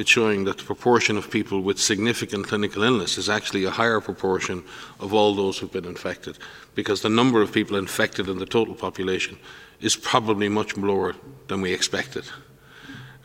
it's 0.00 0.10
showing 0.10 0.44
that 0.44 0.56
the 0.56 0.64
proportion 0.64 1.18
of 1.18 1.30
people 1.30 1.60
with 1.60 1.78
significant 1.78 2.46
clinical 2.46 2.82
illness 2.82 3.18
is 3.18 3.28
actually 3.28 3.64
a 3.64 3.70
higher 3.70 4.00
proportion 4.00 4.64
of 4.98 5.12
all 5.12 5.34
those 5.34 5.58
who've 5.58 5.70
been 5.70 5.84
infected, 5.84 6.38
because 6.74 7.02
the 7.02 7.08
number 7.10 7.42
of 7.42 7.52
people 7.52 7.76
infected 7.76 8.26
in 8.26 8.38
the 8.38 8.46
total 8.46 8.74
population 8.74 9.38
is 9.82 9.96
probably 9.96 10.48
much 10.48 10.74
lower 10.78 11.14
than 11.48 11.60
we 11.60 11.72
expected. 11.72 12.24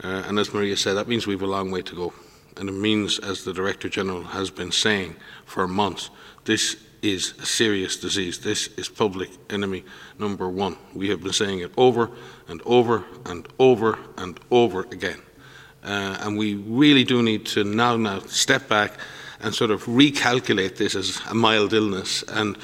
Uh, 0.03 0.23
and 0.27 0.37
as 0.37 0.53
Maria 0.53 0.75
said, 0.75 0.95
that 0.95 1.07
means 1.07 1.25
we 1.25 1.33
have 1.33 1.41
a 1.41 1.47
long 1.47 1.71
way 1.71 1.81
to 1.81 1.95
go. 1.95 2.13
And 2.57 2.67
it 2.67 2.73
means, 2.73 3.19
as 3.19 3.45
the 3.45 3.53
Director 3.53 3.87
General 3.87 4.23
has 4.23 4.51
been 4.51 4.71
saying 4.71 5.15
for 5.45 5.67
months, 5.69 6.09
this 6.43 6.75
is 7.01 7.35
a 7.41 7.45
serious 7.45 7.95
disease. 7.95 8.39
This 8.39 8.67
is 8.75 8.89
public 8.89 9.29
enemy 9.49 9.85
number 10.19 10.49
one. 10.49 10.75
We 10.93 11.07
have 11.09 11.23
been 11.23 11.33
saying 11.33 11.59
it 11.59 11.71
over 11.77 12.11
and 12.49 12.61
over 12.65 13.05
and 13.25 13.47
over 13.59 13.97
and 14.17 14.37
over 14.51 14.81
again. 14.91 15.21
Uh, 15.85 16.17
and 16.21 16.37
we 16.37 16.55
really 16.55 17.03
do 17.03 17.21
need 17.21 17.45
to 17.45 17.63
now, 17.63 17.95
now 17.95 18.19
step 18.21 18.67
back 18.67 18.93
and 19.39 19.53
sort 19.53 19.69
of 19.69 19.83
recalculate 19.85 20.77
this 20.77 20.95
as 20.95 21.21
a 21.29 21.35
mild 21.35 21.73
illness 21.73 22.23
and, 22.23 22.57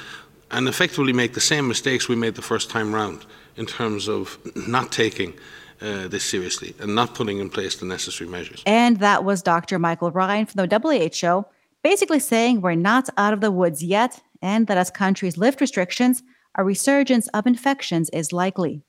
and 0.49 0.67
effectively 0.67 1.13
make 1.13 1.33
the 1.33 1.41
same 1.41 1.67
mistakes 1.67 2.09
we 2.09 2.15
made 2.15 2.35
the 2.35 2.41
first 2.41 2.69
time 2.69 2.93
round 2.93 3.25
in 3.55 3.65
terms 3.65 4.09
of 4.09 4.39
not 4.55 4.91
taking 4.91 5.33
uh, 5.81 6.07
this 6.07 6.23
seriously 6.23 6.73
and 6.79 6.95
not 6.95 7.13
putting 7.13 7.39
in 7.39 7.49
place 7.49 7.75
the 7.75 7.85
necessary 7.85 8.29
measures. 8.29 8.63
And 8.65 8.97
that 8.99 9.23
was 9.23 9.41
Dr. 9.41 9.77
Michael 9.77 10.11
Ryan 10.11 10.47
from 10.47 10.65
the 10.65 10.79
WHO, 10.79 11.45
basically 11.83 12.19
saying 12.19 12.61
we're 12.61 12.75
not 12.75 13.09
out 13.17 13.33
of 13.33 13.41
the 13.41 13.51
woods 13.51 13.83
yet, 13.83 14.21
and 14.41 14.67
that 14.67 14.77
as 14.77 14.89
countries 14.89 15.37
lift 15.37 15.61
restrictions, 15.61 16.23
a 16.55 16.63
resurgence 16.63 17.27
of 17.29 17.45
infections 17.45 18.09
is 18.09 18.33
likely 18.33 18.83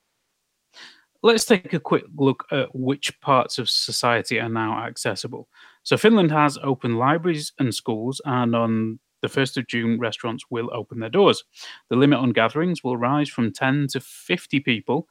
let's 1.23 1.45
take 1.45 1.73
a 1.73 1.81
quick 1.81 2.05
look 2.17 2.45
at 2.51 2.75
which 2.75 3.19
parts 3.21 3.59
of 3.59 3.71
society 3.71 4.39
are 4.41 4.49
now 4.49 4.85
accessible. 4.85 5.49
So, 5.83 5.97
Finland 5.97 6.31
has 6.31 6.59
open 6.63 6.97
libraries 6.97 7.53
and 7.59 7.75
schools, 7.75 8.21
and 8.25 8.55
on 8.55 8.99
the 9.23 9.29
1st 9.29 9.57
of 9.57 9.67
June, 9.69 9.99
restaurants 9.99 10.45
will 10.51 10.69
open 10.73 10.99
their 11.01 11.09
doors. 11.09 11.45
The 11.91 11.97
limit 11.97 12.19
on 12.19 12.33
gatherings 12.33 12.85
will 12.85 12.97
rise 12.97 13.29
from 13.29 13.53
10 13.53 13.87
to 13.93 14.01
50 14.01 14.61
people. 14.61 15.09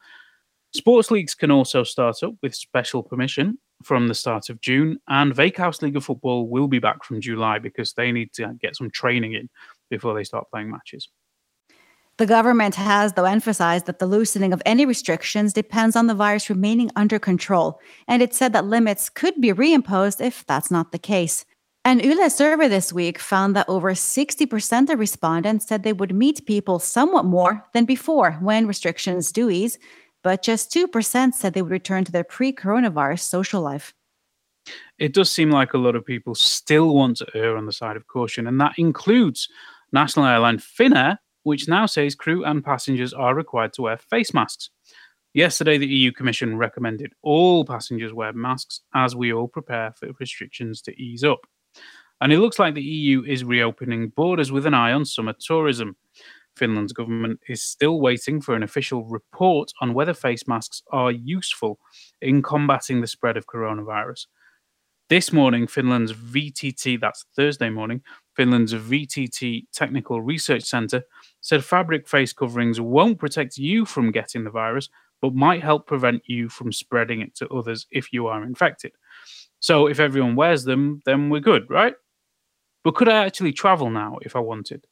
Sports 0.74 1.10
leagues 1.10 1.34
can 1.34 1.50
also 1.50 1.82
start 1.82 2.22
up 2.22 2.34
with 2.42 2.54
special 2.54 3.02
permission 3.02 3.58
from 3.82 4.08
the 4.08 4.14
start 4.14 4.48
of 4.48 4.60
June, 4.60 4.98
and 5.08 5.34
Veikkaus 5.34 5.82
League 5.82 5.96
of 5.96 6.04
Football 6.04 6.48
will 6.48 6.68
be 6.68 6.78
back 6.78 7.04
from 7.04 7.20
July 7.20 7.58
because 7.58 7.92
they 7.92 8.12
need 8.12 8.32
to 8.34 8.54
get 8.60 8.76
some 8.76 8.90
training 8.90 9.34
in 9.34 9.48
before 9.90 10.14
they 10.14 10.24
start 10.24 10.48
playing 10.50 10.70
matches. 10.70 11.08
The 12.18 12.26
government 12.26 12.74
has, 12.74 13.14
though, 13.14 13.24
emphasized 13.24 13.86
that 13.86 13.98
the 13.98 14.06
loosening 14.06 14.52
of 14.52 14.62
any 14.66 14.84
restrictions 14.84 15.52
depends 15.52 15.96
on 15.96 16.06
the 16.06 16.14
virus 16.14 16.50
remaining 16.50 16.90
under 16.94 17.18
control, 17.18 17.80
and 18.06 18.22
it 18.22 18.34
said 18.34 18.52
that 18.52 18.66
limits 18.66 19.08
could 19.08 19.40
be 19.40 19.52
reimposed 19.52 20.24
if 20.24 20.44
that's 20.46 20.70
not 20.70 20.92
the 20.92 20.98
case. 20.98 21.44
An 21.84 21.98
Yle 21.98 22.30
survey 22.30 22.68
this 22.68 22.92
week 22.92 23.18
found 23.18 23.56
that 23.56 23.68
over 23.68 23.92
60% 23.92 24.88
of 24.88 25.00
respondents 25.00 25.66
said 25.66 25.82
they 25.82 25.92
would 25.92 26.14
meet 26.14 26.46
people 26.46 26.78
somewhat 26.78 27.24
more 27.24 27.64
than 27.72 27.86
before 27.86 28.32
when 28.40 28.68
restrictions 28.68 29.32
do 29.32 29.50
ease, 29.50 29.78
but 30.22 30.42
just 30.42 30.72
2% 30.72 31.34
said 31.34 31.54
they 31.54 31.62
would 31.62 31.72
return 31.72 32.04
to 32.04 32.12
their 32.12 32.24
pre 32.24 32.52
coronavirus 32.52 33.20
social 33.20 33.62
life. 33.62 33.94
It 34.98 35.12
does 35.12 35.28
seem 35.30 35.50
like 35.50 35.72
a 35.72 35.78
lot 35.78 35.96
of 35.96 36.06
people 36.06 36.36
still 36.36 36.94
want 36.94 37.16
to 37.16 37.26
err 37.34 37.56
on 37.56 37.66
the 37.66 37.72
side 37.72 37.96
of 37.96 38.06
caution, 38.06 38.46
and 38.46 38.60
that 38.60 38.74
includes 38.78 39.48
national 39.92 40.26
airline 40.26 40.58
Finnair, 40.58 41.16
which 41.42 41.68
now 41.68 41.86
says 41.86 42.14
crew 42.14 42.44
and 42.44 42.64
passengers 42.64 43.12
are 43.12 43.34
required 43.34 43.72
to 43.74 43.82
wear 43.82 43.96
face 43.96 44.32
masks. 44.34 44.70
Yesterday, 45.34 45.78
the 45.78 45.86
EU 45.86 46.12
Commission 46.12 46.58
recommended 46.58 47.12
all 47.22 47.64
passengers 47.64 48.12
wear 48.12 48.32
masks 48.32 48.80
as 48.94 49.16
we 49.16 49.32
all 49.32 49.48
prepare 49.48 49.92
for 49.92 50.10
restrictions 50.20 50.82
to 50.82 51.02
ease 51.02 51.24
up. 51.24 51.40
And 52.20 52.32
it 52.32 52.38
looks 52.38 52.58
like 52.58 52.74
the 52.74 52.82
EU 52.82 53.24
is 53.24 53.42
reopening 53.42 54.10
borders 54.10 54.52
with 54.52 54.66
an 54.66 54.74
eye 54.74 54.92
on 54.92 55.04
summer 55.04 55.34
tourism. 55.38 55.96
Finland's 56.54 56.92
government 56.92 57.40
is 57.48 57.62
still 57.62 57.98
waiting 57.98 58.40
for 58.40 58.54
an 58.54 58.62
official 58.62 59.06
report 59.06 59.72
on 59.80 59.94
whether 59.94 60.12
face 60.12 60.46
masks 60.46 60.82
are 60.92 61.10
useful 61.10 61.78
in 62.20 62.42
combating 62.42 63.00
the 63.00 63.06
spread 63.06 63.36
of 63.36 63.46
coronavirus. 63.46 64.26
This 65.08 65.32
morning, 65.32 65.66
Finland's 65.66 66.12
VTT, 66.12 67.00
that's 67.00 67.24
Thursday 67.34 67.70
morning, 67.70 68.02
Finland's 68.34 68.74
VTT 68.74 69.66
Technical 69.72 70.22
Research 70.22 70.62
Centre 70.62 71.04
said 71.40 71.64
fabric 71.64 72.08
face 72.08 72.32
coverings 72.32 72.80
won't 72.80 73.18
protect 73.18 73.58
you 73.58 73.84
from 73.84 74.10
getting 74.10 74.44
the 74.44 74.50
virus, 74.50 74.88
but 75.20 75.34
might 75.34 75.62
help 75.62 75.86
prevent 75.86 76.22
you 76.26 76.48
from 76.48 76.72
spreading 76.72 77.20
it 77.20 77.34
to 77.36 77.48
others 77.48 77.86
if 77.90 78.12
you 78.12 78.26
are 78.26 78.42
infected. 78.42 78.92
So 79.60 79.86
if 79.86 80.00
everyone 80.00 80.34
wears 80.34 80.64
them, 80.64 81.02
then 81.04 81.30
we're 81.30 81.40
good, 81.40 81.68
right? 81.70 81.94
But 82.82 82.96
could 82.96 83.08
I 83.08 83.24
actually 83.24 83.52
travel 83.52 83.90
now 83.90 84.18
if 84.22 84.34
I 84.34 84.40
wanted? 84.40 84.86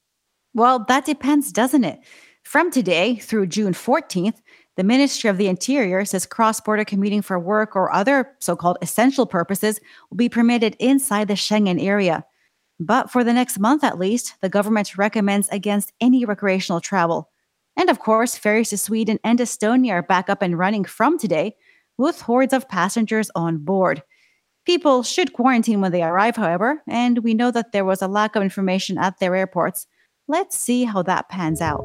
Well, 0.54 0.84
that 0.88 1.04
depends, 1.04 1.52
doesn't 1.52 1.84
it? 1.84 2.00
From 2.44 2.70
today 2.70 3.16
through 3.16 3.46
June 3.48 3.72
14th, 3.72 4.40
the 4.76 4.84
Ministry 4.84 5.28
of 5.28 5.36
the 5.36 5.48
Interior 5.48 6.04
says 6.04 6.24
cross 6.24 6.60
border 6.60 6.84
commuting 6.84 7.22
for 7.22 7.38
work 7.38 7.76
or 7.76 7.92
other 7.92 8.30
so 8.38 8.56
called 8.56 8.78
essential 8.80 9.26
purposes 9.26 9.80
will 10.08 10.16
be 10.16 10.28
permitted 10.28 10.76
inside 10.78 11.28
the 11.28 11.34
Schengen 11.34 11.82
area. 11.82 12.24
But 12.82 13.10
for 13.10 13.22
the 13.22 13.34
next 13.34 13.58
month 13.58 13.84
at 13.84 13.98
least, 13.98 14.36
the 14.40 14.48
government 14.48 14.96
recommends 14.96 15.50
against 15.50 15.92
any 16.00 16.24
recreational 16.24 16.80
travel. 16.80 17.30
And 17.76 17.90
of 17.90 17.98
course, 17.98 18.38
ferries 18.38 18.70
to 18.70 18.78
Sweden 18.78 19.20
and 19.22 19.38
Estonia 19.38 19.92
are 19.92 20.02
back 20.02 20.30
up 20.30 20.40
and 20.40 20.58
running 20.58 20.84
from 20.84 21.18
today, 21.18 21.56
with 21.98 22.22
hordes 22.22 22.54
of 22.54 22.70
passengers 22.70 23.30
on 23.34 23.58
board. 23.58 24.02
People 24.64 25.02
should 25.02 25.34
quarantine 25.34 25.82
when 25.82 25.92
they 25.92 26.02
arrive, 26.02 26.36
however, 26.36 26.82
and 26.88 27.18
we 27.18 27.34
know 27.34 27.50
that 27.50 27.72
there 27.72 27.84
was 27.84 28.00
a 28.00 28.08
lack 28.08 28.34
of 28.34 28.42
information 28.42 28.96
at 28.96 29.18
their 29.18 29.36
airports. 29.36 29.86
Let's 30.26 30.56
see 30.56 30.84
how 30.84 31.02
that 31.02 31.28
pans 31.28 31.60
out. 31.60 31.84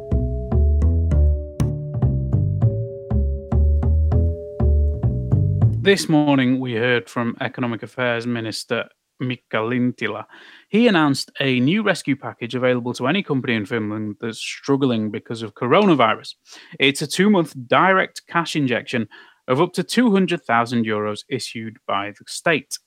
This 5.81 6.07
morning, 6.07 6.59
we 6.59 6.73
heard 6.73 7.09
from 7.09 7.35
Economic 7.41 7.83
Affairs 7.83 8.25
Minister 8.25 8.87
Mika 9.19 9.57
Lintilä. 9.57 10.25
He 10.69 10.87
announced 10.87 11.31
a 11.39 11.59
new 11.59 11.83
rescue 11.83 12.15
package 12.15 12.55
available 12.55 12.93
to 12.93 13.07
any 13.07 13.23
company 13.23 13.55
in 13.55 13.65
Finland 13.65 14.15
that's 14.19 14.39
struggling 14.39 15.11
because 15.11 15.41
of 15.41 15.53
coronavirus. 15.53 16.35
It's 16.79 17.01
a 17.01 17.07
two 17.07 17.29
month 17.29 17.53
direct 17.67 18.21
cash 18.27 18.55
injection 18.55 19.07
of 19.47 19.61
up 19.61 19.73
to 19.73 19.83
200,000 19.83 20.85
euros 20.85 21.19
issued 21.29 21.77
by 21.87 22.11
the 22.17 22.25
state. 22.27 22.79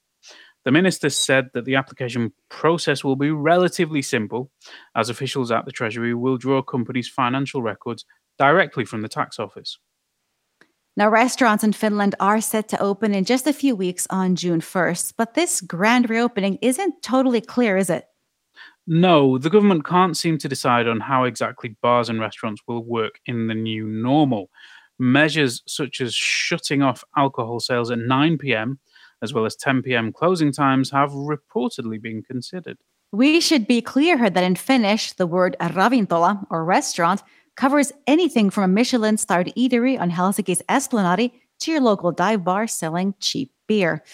The 0.65 0.73
minister 0.73 1.09
said 1.09 1.47
that 1.55 1.65
the 1.65 1.77
application 1.77 2.33
process 2.51 3.05
will 3.05 3.17
be 3.17 3.31
relatively 3.31 4.03
simple, 4.03 4.51
as 4.95 5.09
officials 5.09 5.51
at 5.51 5.65
the 5.65 5.73
Treasury 5.73 6.15
will 6.15 6.37
draw 6.37 6.63
companies' 6.63 7.09
financial 7.09 7.63
records 7.63 8.05
directly 8.39 8.85
from 8.85 9.03
the 9.03 9.09
tax 9.09 9.39
office. 9.39 9.79
Now, 10.99 11.09
restaurants 11.09 11.63
in 11.63 11.73
Finland 11.75 12.17
are 12.19 12.41
set 12.41 12.67
to 12.71 12.83
open 12.83 13.15
in 13.15 13.25
just 13.25 13.47
a 13.47 13.53
few 13.53 13.77
weeks 13.77 14.09
on 14.11 14.35
June 14.35 14.61
1st, 14.61 15.15
but 15.17 15.35
this 15.35 15.61
grand 15.61 16.11
reopening 16.11 16.59
isn't 16.61 17.05
totally 17.05 17.41
clear, 17.41 17.77
is 17.77 17.89
it? 17.89 18.07
No, 18.85 19.39
the 19.39 19.49
government 19.49 19.85
can't 19.85 20.17
seem 20.17 20.39
to 20.39 20.49
decide 20.49 20.89
on 20.89 20.99
how 20.99 21.23
exactly 21.23 21.77
bars 21.83 22.09
and 22.09 22.19
restaurants 22.19 22.63
will 22.67 22.83
work 22.83 23.21
in 23.27 23.47
the 23.47 23.55
new 23.55 23.87
normal. 23.87 24.51
Measures 24.99 25.63
such 25.69 26.01
as 26.01 26.15
shutting 26.15 26.83
off 26.83 27.05
alcohol 27.17 27.61
sales 27.61 27.93
at 27.93 28.01
9 28.01 28.37
pm, 28.37 28.81
as 29.23 29.33
well 29.33 29.47
as 29.47 29.55
10 29.55 29.83
pm 29.83 30.13
closing 30.13 30.51
times, 30.51 30.91
have 30.91 31.11
reportedly 31.13 32.03
been 32.03 32.25
considered. 32.25 32.77
We 33.13 33.41
should 33.41 33.69
be 33.69 33.83
clear 33.83 34.19
here 34.19 34.31
that 34.31 34.43
in 34.43 34.57
Finnish, 34.57 35.13
the 35.13 35.29
word 35.29 35.55
ravintola 35.61 36.45
or 36.51 36.65
restaurant 36.65 37.23
covers 37.59 37.93
anything 38.07 38.51
from 38.51 38.63
a 38.63 38.69
Michelin 38.69 39.19
starred 39.19 39.53
eatery 39.57 39.99
on 39.99 40.13
Helsinki's 40.13 40.63
Esplanadi 40.69 41.33
to 41.59 41.73
your 41.73 41.81
local 41.81 42.13
dive 42.13 42.45
bar 42.45 42.69
selling 42.69 43.15
cheap 43.19 43.51
beer. 43.67 44.05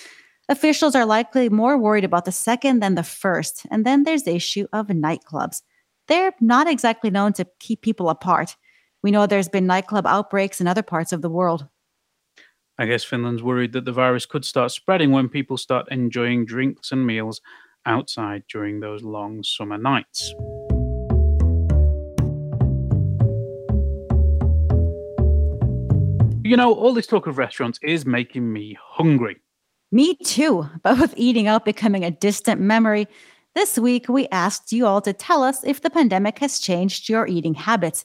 Officials 0.49 0.95
are 0.95 1.05
likely 1.05 1.51
more 1.51 1.77
worried 1.77 2.05
about 2.05 2.25
the 2.25 2.33
second 2.33 2.81
than 2.81 2.95
the 2.95 3.03
first. 3.03 3.67
And 3.71 3.85
then 3.85 4.05
there's 4.05 4.23
the 4.23 4.35
issue 4.35 4.67
of 4.73 4.87
nightclubs. 4.87 5.61
They're 6.09 6.33
not 6.41 6.67
exactly 6.67 7.11
known 7.11 7.35
to 7.35 7.47
keep 7.61 7.83
people 7.83 8.09
apart. 8.09 8.57
We 9.03 9.11
know 9.11 9.27
there's 9.27 9.51
been 9.51 9.67
nightclub 9.67 10.07
outbreaks 10.07 10.59
in 10.59 10.67
other 10.67 10.83
parts 10.83 11.13
of 11.13 11.21
the 11.21 11.31
world. 11.31 11.69
I 12.79 12.87
guess 12.87 13.05
Finland's 13.05 13.43
worried 13.43 13.75
that 13.75 13.85
the 13.85 13.93
virus 13.93 14.25
could 14.25 14.47
start 14.47 14.71
spreading 14.71 15.13
when 15.13 15.29
people 15.29 15.59
start 15.59 15.87
enjoying 15.91 16.47
drinks 16.47 16.93
and 16.93 17.07
meals 17.07 17.43
outside 17.85 18.45
during 18.51 18.81
those 18.81 19.03
long 19.03 19.43
summer 19.43 19.77
nights. 19.77 20.35
You 26.55 26.59
know, 26.59 26.73
all 26.73 26.95
this 26.95 27.09
talk 27.09 27.27
of 27.27 27.37
restaurants 27.37 27.81
is 27.83 28.07
making 28.07 28.53
me 28.53 28.79
hungry. 28.81 29.39
Me 29.91 30.15
too. 30.15 30.71
But 30.85 31.01
with 31.01 31.13
eating 31.17 31.49
out 31.49 31.65
becoming 31.65 32.05
a 32.05 32.13
distant 32.13 32.61
memory, 32.61 33.09
this 33.57 33.77
week 33.77 34.09
we 34.09 34.29
asked 34.29 34.73
you 34.73 34.87
all 34.87 35.01
to 35.01 35.13
tell 35.13 35.43
us 35.43 35.65
if 35.65 35.83
the 35.83 35.91
pandemic 35.91 36.39
has 36.39 36.61
changed 36.61 37.09
your 37.09 37.27
eating 37.27 37.55
habits. 37.55 38.05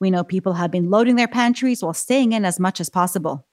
We 0.00 0.10
know 0.10 0.24
people 0.24 0.54
have 0.54 0.70
been 0.70 0.88
loading 0.88 1.16
their 1.16 1.28
pantries 1.28 1.82
while 1.82 1.92
staying 1.92 2.32
in 2.32 2.46
as 2.46 2.58
much 2.58 2.80
as 2.80 2.88
possible. 2.88 3.46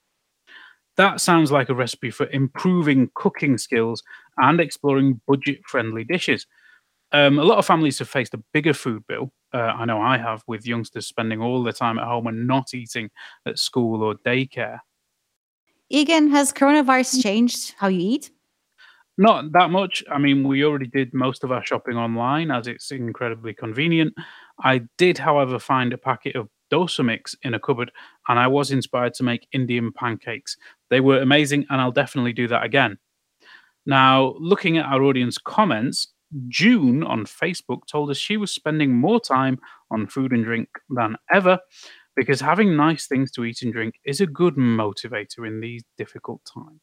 That 0.95 1.19
sounds 1.19 1.51
like 1.51 1.67
a 1.67 1.75
recipe 1.75 2.09
for 2.09 2.27
improving 2.27 3.11
cooking 3.15 3.57
skills 3.57 4.01
and 4.37 4.61
exploring 4.61 5.19
budget 5.27 5.59
friendly 5.65 6.05
dishes. 6.05 6.47
Um, 7.11 7.37
a 7.37 7.43
lot 7.43 7.57
of 7.57 7.65
families 7.65 7.99
have 7.99 8.07
faced 8.07 8.33
a 8.33 8.41
bigger 8.53 8.73
food 8.73 9.03
bill. 9.09 9.33
Uh, 9.53 9.57
I 9.57 9.85
know 9.85 10.01
I 10.01 10.17
have, 10.17 10.43
with 10.47 10.67
youngsters 10.67 11.07
spending 11.07 11.41
all 11.41 11.63
the 11.63 11.73
time 11.73 11.97
at 11.97 12.05
home 12.05 12.27
and 12.27 12.47
not 12.47 12.73
eating 12.73 13.09
at 13.45 13.57
school 13.59 14.03
or 14.03 14.15
daycare. 14.15 14.79
Egan, 15.89 16.29
has 16.31 16.51
coronavirus 16.51 17.23
changed 17.23 17.73
how 17.77 17.87
you 17.87 17.99
eat? 17.99 18.31
Not 19.17 19.51
that 19.53 19.71
much. 19.71 20.03
I 20.11 20.19
mean, 20.19 20.47
we 20.47 20.63
already 20.63 20.87
did 20.87 21.13
most 21.13 21.43
of 21.43 21.51
our 21.51 21.65
shopping 21.65 21.97
online 21.97 22.51
as 22.51 22.67
it's 22.67 22.91
incredibly 22.91 23.53
convenient. 23.53 24.13
I 24.63 24.81
did, 24.97 25.17
however, 25.17 25.57
find 25.59 25.91
a 25.93 25.97
packet 25.97 26.35
of 26.35 26.49
dosa 26.71 27.03
mix 27.03 27.35
in 27.41 27.53
a 27.53 27.59
cupboard 27.59 27.91
and 28.27 28.37
I 28.37 28.47
was 28.47 28.71
inspired 28.71 29.13
to 29.15 29.23
make 29.23 29.47
Indian 29.53 29.91
pancakes. 29.91 30.57
They 30.89 30.99
were 30.99 31.21
amazing 31.21 31.65
and 31.69 31.81
I'll 31.81 31.91
definitely 31.91 32.33
do 32.33 32.47
that 32.49 32.63
again. 32.63 32.97
Now, 33.85 34.35
looking 34.37 34.77
at 34.77 34.85
our 34.85 35.01
audience 35.01 35.37
comments, 35.37 36.09
June 36.47 37.03
on 37.03 37.25
Facebook 37.25 37.87
told 37.89 38.09
us 38.09 38.17
she 38.17 38.37
was 38.37 38.51
spending 38.51 38.93
more 38.93 39.19
time 39.19 39.59
on 39.91 40.07
food 40.07 40.31
and 40.31 40.43
drink 40.43 40.69
than 40.89 41.15
ever 41.33 41.59
because 42.15 42.41
having 42.41 42.75
nice 42.75 43.07
things 43.07 43.31
to 43.31 43.45
eat 43.45 43.61
and 43.61 43.71
drink 43.71 43.95
is 44.03 44.19
a 44.19 44.27
good 44.27 44.55
motivator 44.55 45.47
in 45.47 45.61
these 45.61 45.83
difficult 45.97 46.41
times. 46.51 46.81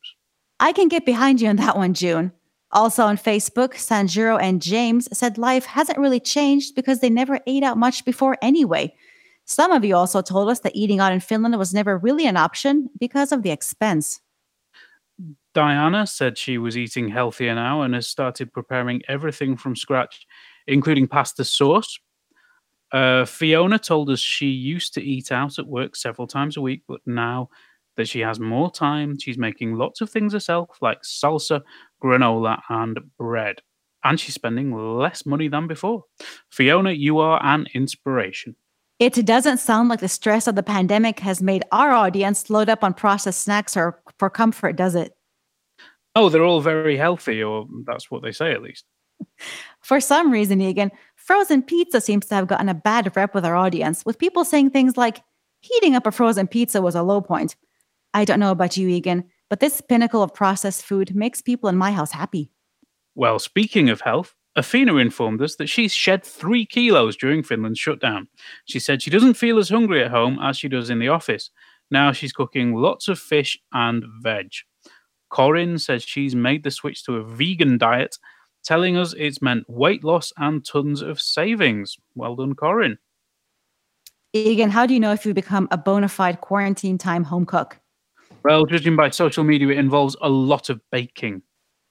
I 0.61 0.73
can 0.73 0.89
get 0.89 1.05
behind 1.05 1.41
you 1.41 1.49
on 1.49 1.57
that 1.57 1.77
one, 1.77 1.93
June. 1.93 2.33
Also 2.71 3.05
on 3.05 3.17
Facebook, 3.17 3.75
Sanjuro 3.75 4.41
and 4.41 4.63
James 4.63 5.09
said 5.17 5.39
life 5.39 5.65
hasn't 5.65 5.99
really 5.99 6.21
changed 6.21 6.75
because 6.75 7.01
they 7.01 7.11
never 7.11 7.41
ate 7.47 7.63
out 7.63 7.79
much 7.79 8.05
before 8.05 8.37
anyway. 8.43 8.95
Some 9.45 9.73
of 9.73 9.85
you 9.85 9.95
also 9.95 10.23
told 10.23 10.49
us 10.49 10.61
that 10.61 10.75
eating 10.75 11.01
out 11.01 11.13
in 11.13 11.21
Finland 11.21 11.57
was 11.59 11.75
never 11.75 11.99
really 11.99 12.27
an 12.27 12.37
option 12.37 12.89
because 12.99 13.31
of 13.31 13.43
the 13.43 13.51
expense. 13.51 14.21
Diana 15.55 16.07
said 16.07 16.37
she 16.37 16.59
was 16.59 16.77
eating 16.77 17.09
healthier 17.09 17.55
now 17.55 17.83
and 17.83 17.95
has 17.95 18.07
started 18.07 18.53
preparing 18.53 19.03
everything 19.09 19.57
from 19.57 19.77
scratch, 19.77 20.27
including 20.67 21.07
pasta 21.07 21.45
sauce. 21.45 21.99
Uh, 22.93 23.25
Fiona 23.25 23.79
told 23.79 24.11
us 24.11 24.21
she 24.21 24.47
used 24.47 24.95
to 24.95 25.03
eat 25.03 25.33
out 25.33 25.59
at 25.59 25.67
work 25.67 25.97
several 25.97 26.27
times 26.27 26.57
a 26.57 26.61
week, 26.61 26.83
but 26.87 27.01
now 27.07 27.49
that 27.97 28.09
she 28.09 28.21
has 28.21 28.41
more 28.41 28.71
time, 28.71 29.19
she's 29.19 29.39
making 29.39 29.77
lots 29.77 30.01
of 30.01 30.11
things 30.11 30.33
herself, 30.33 30.77
like 30.81 31.03
salsa, 31.03 31.63
granola, 32.03 32.61
and 32.69 32.99
bread. 33.19 33.61
And 34.03 34.19
she's 34.19 34.35
spending 34.35 34.73
less 34.73 35.25
money 35.25 35.49
than 35.49 35.67
before. 35.67 36.05
Fiona, 36.51 36.91
you 36.91 37.19
are 37.19 37.41
an 37.43 37.67
inspiration. 37.75 38.57
It 38.99 39.15
doesn't 39.27 39.59
sound 39.59 39.89
like 39.89 40.01
the 40.01 40.09
stress 40.09 40.47
of 40.47 40.55
the 40.55 40.63
pandemic 40.63 41.21
has 41.21 41.43
made 41.43 41.65
our 41.73 41.93
audience 41.93 42.51
load 42.51 42.69
up 42.69 42.85
on 42.85 42.95
processed 42.95 43.41
snacks 43.41 43.77
or 43.77 44.01
for 44.19 44.31
comfort, 44.31 44.77
does 44.77 44.95
it? 44.95 45.17
Oh, 46.15 46.29
they're 46.29 46.45
all 46.45 46.61
very 46.61 46.97
healthy, 46.97 47.43
or 47.43 47.67
that's 47.87 48.11
what 48.11 48.23
they 48.23 48.33
say 48.33 48.53
at 48.53 48.63
least. 48.63 48.85
For 49.81 50.01
some 50.01 50.31
reason, 50.31 50.61
Egan, 50.61 50.93
frozen 51.17 51.63
pizza 51.63 52.01
seems 52.01 52.27
to 52.27 52.35
have 52.35 52.47
gotten 52.47 52.69
a 52.69 52.75
bad 52.75 53.17
rep 53.17 53.35
with 53.35 53.45
our 53.45 53.57
audience, 53.57 54.05
with 54.05 54.19
people 54.19 54.45
saying 54.45 54.71
things 54.71 54.97
like, 54.97 55.23
heating 55.61 55.95
up 55.95 56.07
a 56.07 56.13
frozen 56.13 56.47
pizza 56.47 56.83
was 56.83 56.95
a 56.95 57.03
low 57.03 57.21
point. 57.21 57.57
I 58.13 58.25
don't 58.25 58.41
know 58.41 58.51
about 58.51 58.77
you, 58.77 58.89
Egan, 58.89 59.25
but 59.51 59.61
this 59.61 59.81
pinnacle 59.81 60.23
of 60.23 60.35
processed 60.35 60.85
food 60.85 61.15
makes 61.15 61.43
people 61.43 61.69
in 61.69 61.77
my 61.77 61.91
house 61.91 62.13
happy. 62.13 62.51
Well, 63.15 63.39
speaking 63.39 63.89
of 63.91 64.01
health, 64.01 64.35
Athena 64.57 64.97
informed 64.97 65.43
us 65.43 65.57
that 65.57 65.69
she's 65.69 65.93
shed 65.93 66.25
three 66.25 66.65
kilos 66.65 67.17
during 67.17 67.43
Finland's 67.43 67.79
shutdown. 67.79 68.29
She 68.67 68.79
said 68.79 69.03
she 69.03 69.11
doesn't 69.11 69.35
feel 69.35 69.59
as 69.59 69.69
hungry 69.69 70.05
at 70.05 70.11
home 70.11 70.39
as 70.41 70.57
she 70.57 70.69
does 70.69 70.91
in 70.91 71.01
the 71.01 71.09
office. 71.09 71.51
Now 71.91 72.13
she's 72.13 72.33
cooking 72.33 72.75
lots 72.75 73.09
of 73.09 73.19
fish 73.19 73.59
and 73.73 74.05
veg. 74.21 74.53
Corinne 75.31 75.79
says 75.79 76.03
she's 76.03 76.35
made 76.35 76.63
the 76.63 76.71
switch 76.71 77.05
to 77.05 77.17
a 77.17 77.25
vegan 77.25 77.79
diet, 77.79 78.19
telling 78.63 78.97
us 78.97 79.15
it's 79.17 79.43
meant 79.43 79.69
weight 79.69 80.05
loss 80.05 80.33
and 80.37 80.65
tons 80.65 81.03
of 81.03 81.21
savings. 81.21 81.97
Well 82.15 82.37
done, 82.37 82.55
Corinne. 82.55 82.99
Egan, 84.33 84.71
how 84.71 84.85
do 84.87 84.95
you 84.95 85.01
know 85.01 85.13
if 85.13 85.25
you 85.25 85.33
become 85.33 85.69
a 85.71 85.79
bona 85.79 86.09
fide 86.09 86.41
quarantine 86.41 86.99
time 86.99 87.25
home 87.25 87.47
cook? 87.47 87.79
Well, 88.43 88.67
judging 88.67 88.97
by 88.97 89.11
social 89.11 89.45
media, 89.45 89.69
it 89.69 89.79
involves 89.79 90.17
a 90.21 90.29
lot 90.29 90.69
of 90.71 90.81
baking. 90.91 91.43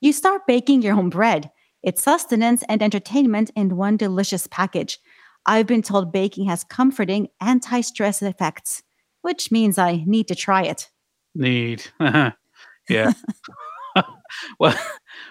You 0.01 0.11
start 0.11 0.45
baking 0.45 0.81
your 0.81 0.95
own 0.95 1.09
bread. 1.09 1.49
It's 1.81 2.03
sustenance 2.03 2.63
and 2.67 2.83
entertainment 2.83 3.51
in 3.55 3.77
one 3.77 3.97
delicious 3.97 4.47
package. 4.47 4.99
I've 5.45 5.67
been 5.67 5.81
told 5.81 6.11
baking 6.11 6.45
has 6.45 6.63
comforting 6.63 7.29
anti 7.41 7.81
stress 7.81 8.21
effects, 8.21 8.83
which 9.21 9.51
means 9.51 9.77
I 9.77 10.03
need 10.05 10.27
to 10.27 10.35
try 10.35 10.63
it. 10.63 10.89
Need. 11.35 11.83
yeah. 12.89 13.13
well, 14.59 14.77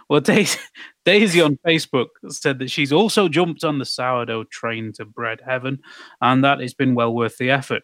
well, 0.08 0.20
Daisy, 0.20 0.58
Daisy 1.04 1.40
on 1.40 1.58
Facebook 1.66 2.08
said 2.28 2.58
that 2.60 2.70
she's 2.70 2.92
also 2.92 3.28
jumped 3.28 3.64
on 3.64 3.78
the 3.78 3.84
sourdough 3.84 4.44
train 4.44 4.92
to 4.94 5.04
bread 5.04 5.40
heaven, 5.44 5.80
and 6.20 6.44
that 6.44 6.60
it's 6.60 6.74
been 6.74 6.94
well 6.94 7.14
worth 7.14 7.38
the 7.38 7.50
effort. 7.50 7.82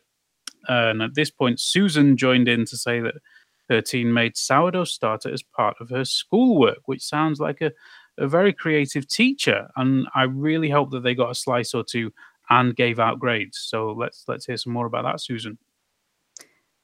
and 0.68 1.02
at 1.02 1.14
this 1.14 1.30
point, 1.30 1.60
Susan 1.60 2.16
joined 2.16 2.48
in 2.48 2.64
to 2.66 2.76
say 2.76 3.00
that 3.00 3.14
her 3.68 3.80
team 3.82 4.12
made 4.12 4.36
sourdough 4.36 4.84
starter 4.84 5.32
as 5.32 5.42
part 5.42 5.76
of 5.80 5.90
her 5.90 6.04
schoolwork, 6.04 6.78
which 6.86 7.02
sounds 7.02 7.40
like 7.40 7.60
a 7.60 7.72
a 8.18 8.26
very 8.26 8.52
creative 8.52 9.06
teacher, 9.08 9.68
and 9.76 10.08
I 10.14 10.24
really 10.24 10.68
hope 10.68 10.90
that 10.90 11.02
they 11.02 11.14
got 11.14 11.30
a 11.30 11.34
slice 11.34 11.72
or 11.74 11.84
two 11.84 12.12
and 12.50 12.74
gave 12.74 12.98
out 12.98 13.18
grades. 13.18 13.58
So 13.58 13.92
let's 13.92 14.24
let's 14.28 14.46
hear 14.46 14.56
some 14.56 14.72
more 14.72 14.86
about 14.86 15.04
that, 15.04 15.20
Susan. 15.20 15.58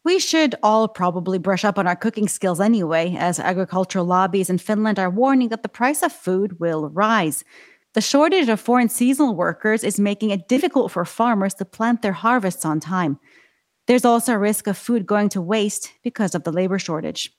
We 0.04 0.18
should 0.18 0.54
all 0.62 0.86
probably 0.86 1.38
brush 1.38 1.64
up 1.64 1.78
on 1.78 1.86
our 1.86 1.96
cooking 1.96 2.28
skills 2.28 2.60
anyway, 2.60 3.16
as 3.18 3.40
agricultural 3.40 4.04
lobbies 4.04 4.50
in 4.50 4.58
Finland 4.58 4.98
are 4.98 5.08
warning 5.08 5.48
that 5.48 5.62
the 5.62 5.68
price 5.70 6.02
of 6.02 6.12
food 6.12 6.60
will 6.60 6.90
rise. 6.90 7.42
The 7.94 8.02
shortage 8.02 8.50
of 8.50 8.60
foreign 8.60 8.90
seasonal 8.90 9.34
workers 9.34 9.82
is 9.82 9.98
making 9.98 10.28
it 10.28 10.46
difficult 10.46 10.92
for 10.92 11.06
farmers 11.06 11.54
to 11.54 11.64
plant 11.64 12.02
their 12.02 12.12
harvests 12.12 12.66
on 12.66 12.80
time. 12.80 13.18
There's 13.86 14.04
also 14.04 14.34
a 14.34 14.38
risk 14.38 14.66
of 14.66 14.76
food 14.76 15.06
going 15.06 15.30
to 15.30 15.40
waste 15.40 15.92
because 16.02 16.34
of 16.34 16.44
the 16.44 16.52
labor 16.52 16.78
shortage. 16.78 17.32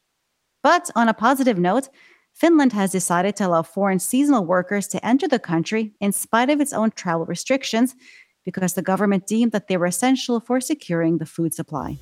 But 0.64 0.90
on 0.96 1.08
a 1.08 1.14
positive 1.14 1.60
note, 1.60 1.90
Finland 2.34 2.74
has 2.74 2.92
decided 2.92 3.36
to 3.36 3.46
allow 3.46 3.62
foreign 3.62 4.00
seasonal 4.00 4.44
workers 4.44 4.88
to 4.88 5.06
enter 5.06 5.28
the 5.28 5.38
country 5.38 5.94
in 6.02 6.12
spite 6.12 6.50
of 6.50 6.60
its 6.60 6.74
own 6.74 6.90
travel 6.92 7.28
restrictions 7.28 7.96
because 8.44 8.74
the 8.74 8.82
government 8.82 9.28
deemed 9.28 9.52
that 9.52 9.68
they 9.68 9.78
were 9.78 9.86
essential 9.86 10.40
for 10.40 10.60
securing 10.60 11.20
the 11.20 11.28
food 11.28 11.54
supply. 11.54 12.00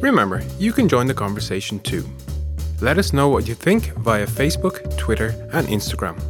Remember, 0.00 0.42
you 0.58 0.72
can 0.72 0.88
join 0.88 1.06
the 1.06 1.14
conversation 1.14 1.80
too. 1.80 2.04
Let 2.80 2.98
us 2.98 3.12
know 3.12 3.28
what 3.28 3.48
you 3.48 3.54
think 3.54 3.94
via 3.96 4.26
Facebook, 4.26 4.96
Twitter, 4.98 5.34
and 5.52 5.66
Instagram. 5.68 6.20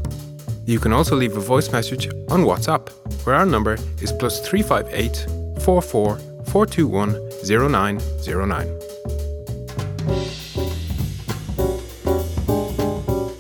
You 0.67 0.81
can 0.81 0.93
also 0.93 1.17
leave 1.17 1.37
a 1.37 1.41
voice 1.41 1.71
message 1.71 2.09
on 2.29 2.43
WhatsApp, 2.43 2.91
where 3.25 3.35
our 3.35 3.47
number 3.47 3.77
is 4.01 4.13
plus 4.13 4.41
358 4.47 5.63
44 5.63 6.19
421 6.47 7.21
0909. 7.45 8.87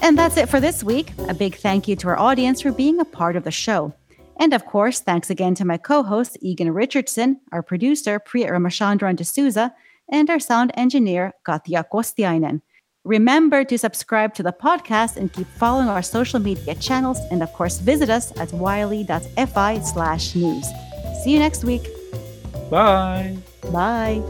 And 0.03 0.17
that's 0.17 0.37
it 0.37 0.49
for 0.49 0.61
this 0.61 0.85
week. 0.85 1.13
A 1.29 1.35
big 1.35 1.57
thank 1.57 1.89
you 1.89 1.97
to 1.97 2.09
our 2.09 2.19
audience 2.19 2.61
for 2.61 2.71
being 2.71 3.01
a 3.01 3.05
part 3.05 3.35
of 3.35 3.43
the 3.43 3.51
show. 3.51 3.93
And 4.39 4.53
of 4.53 4.67
course, 4.67 5.01
thanks 5.01 5.31
again 5.31 5.55
to 5.57 5.65
my 5.65 5.79
co 5.79 6.03
host, 6.03 6.37
Egan 6.41 6.73
Richardson, 6.73 7.41
our 7.53 7.63
producer, 7.63 8.19
Priya 8.19 8.51
Ramachandran 8.51 9.17
D'Souza, 9.17 9.75
and 10.11 10.29
our 10.31 10.39
sound 10.39 10.73
engineer, 10.75 11.33
Katja 11.45 11.85
Kostiainen. 11.93 12.61
Remember 13.05 13.65
to 13.65 13.79
subscribe 13.79 14.35
to 14.35 14.43
the 14.43 14.53
podcast 14.53 15.17
and 15.17 15.33
keep 15.33 15.47
following 15.47 15.89
our 15.89 16.03
social 16.03 16.41
media 16.41 16.75
channels. 16.75 17.19
And 17.31 17.43
of 17.43 17.53
course, 17.53 17.79
visit 17.79 18.11
us 18.11 18.37
at 18.39 18.53
yle.fi 18.53 19.81
slash 19.81 20.35
news. 20.35 20.67
See 21.23 21.33
you 21.33 21.39
next 21.39 21.65
week. 21.65 21.87
Bye. 22.69 23.37
Bye. 23.73 24.23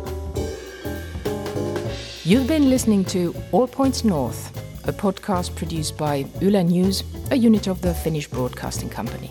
You've 2.24 2.46
been 2.46 2.68
listening 2.68 3.04
to 3.06 3.34
All 3.52 3.66
Points 3.66 4.04
North 4.04 4.52
a 4.88 4.92
podcast 4.92 5.54
produced 5.56 5.96
by 5.96 6.24
Yle 6.40 6.62
News, 6.62 7.02
a 7.30 7.36
unit 7.36 7.66
of 7.66 7.80
the 7.80 7.92
Finnish 7.92 8.28
Broadcasting 8.28 8.88
Company. 8.88 9.30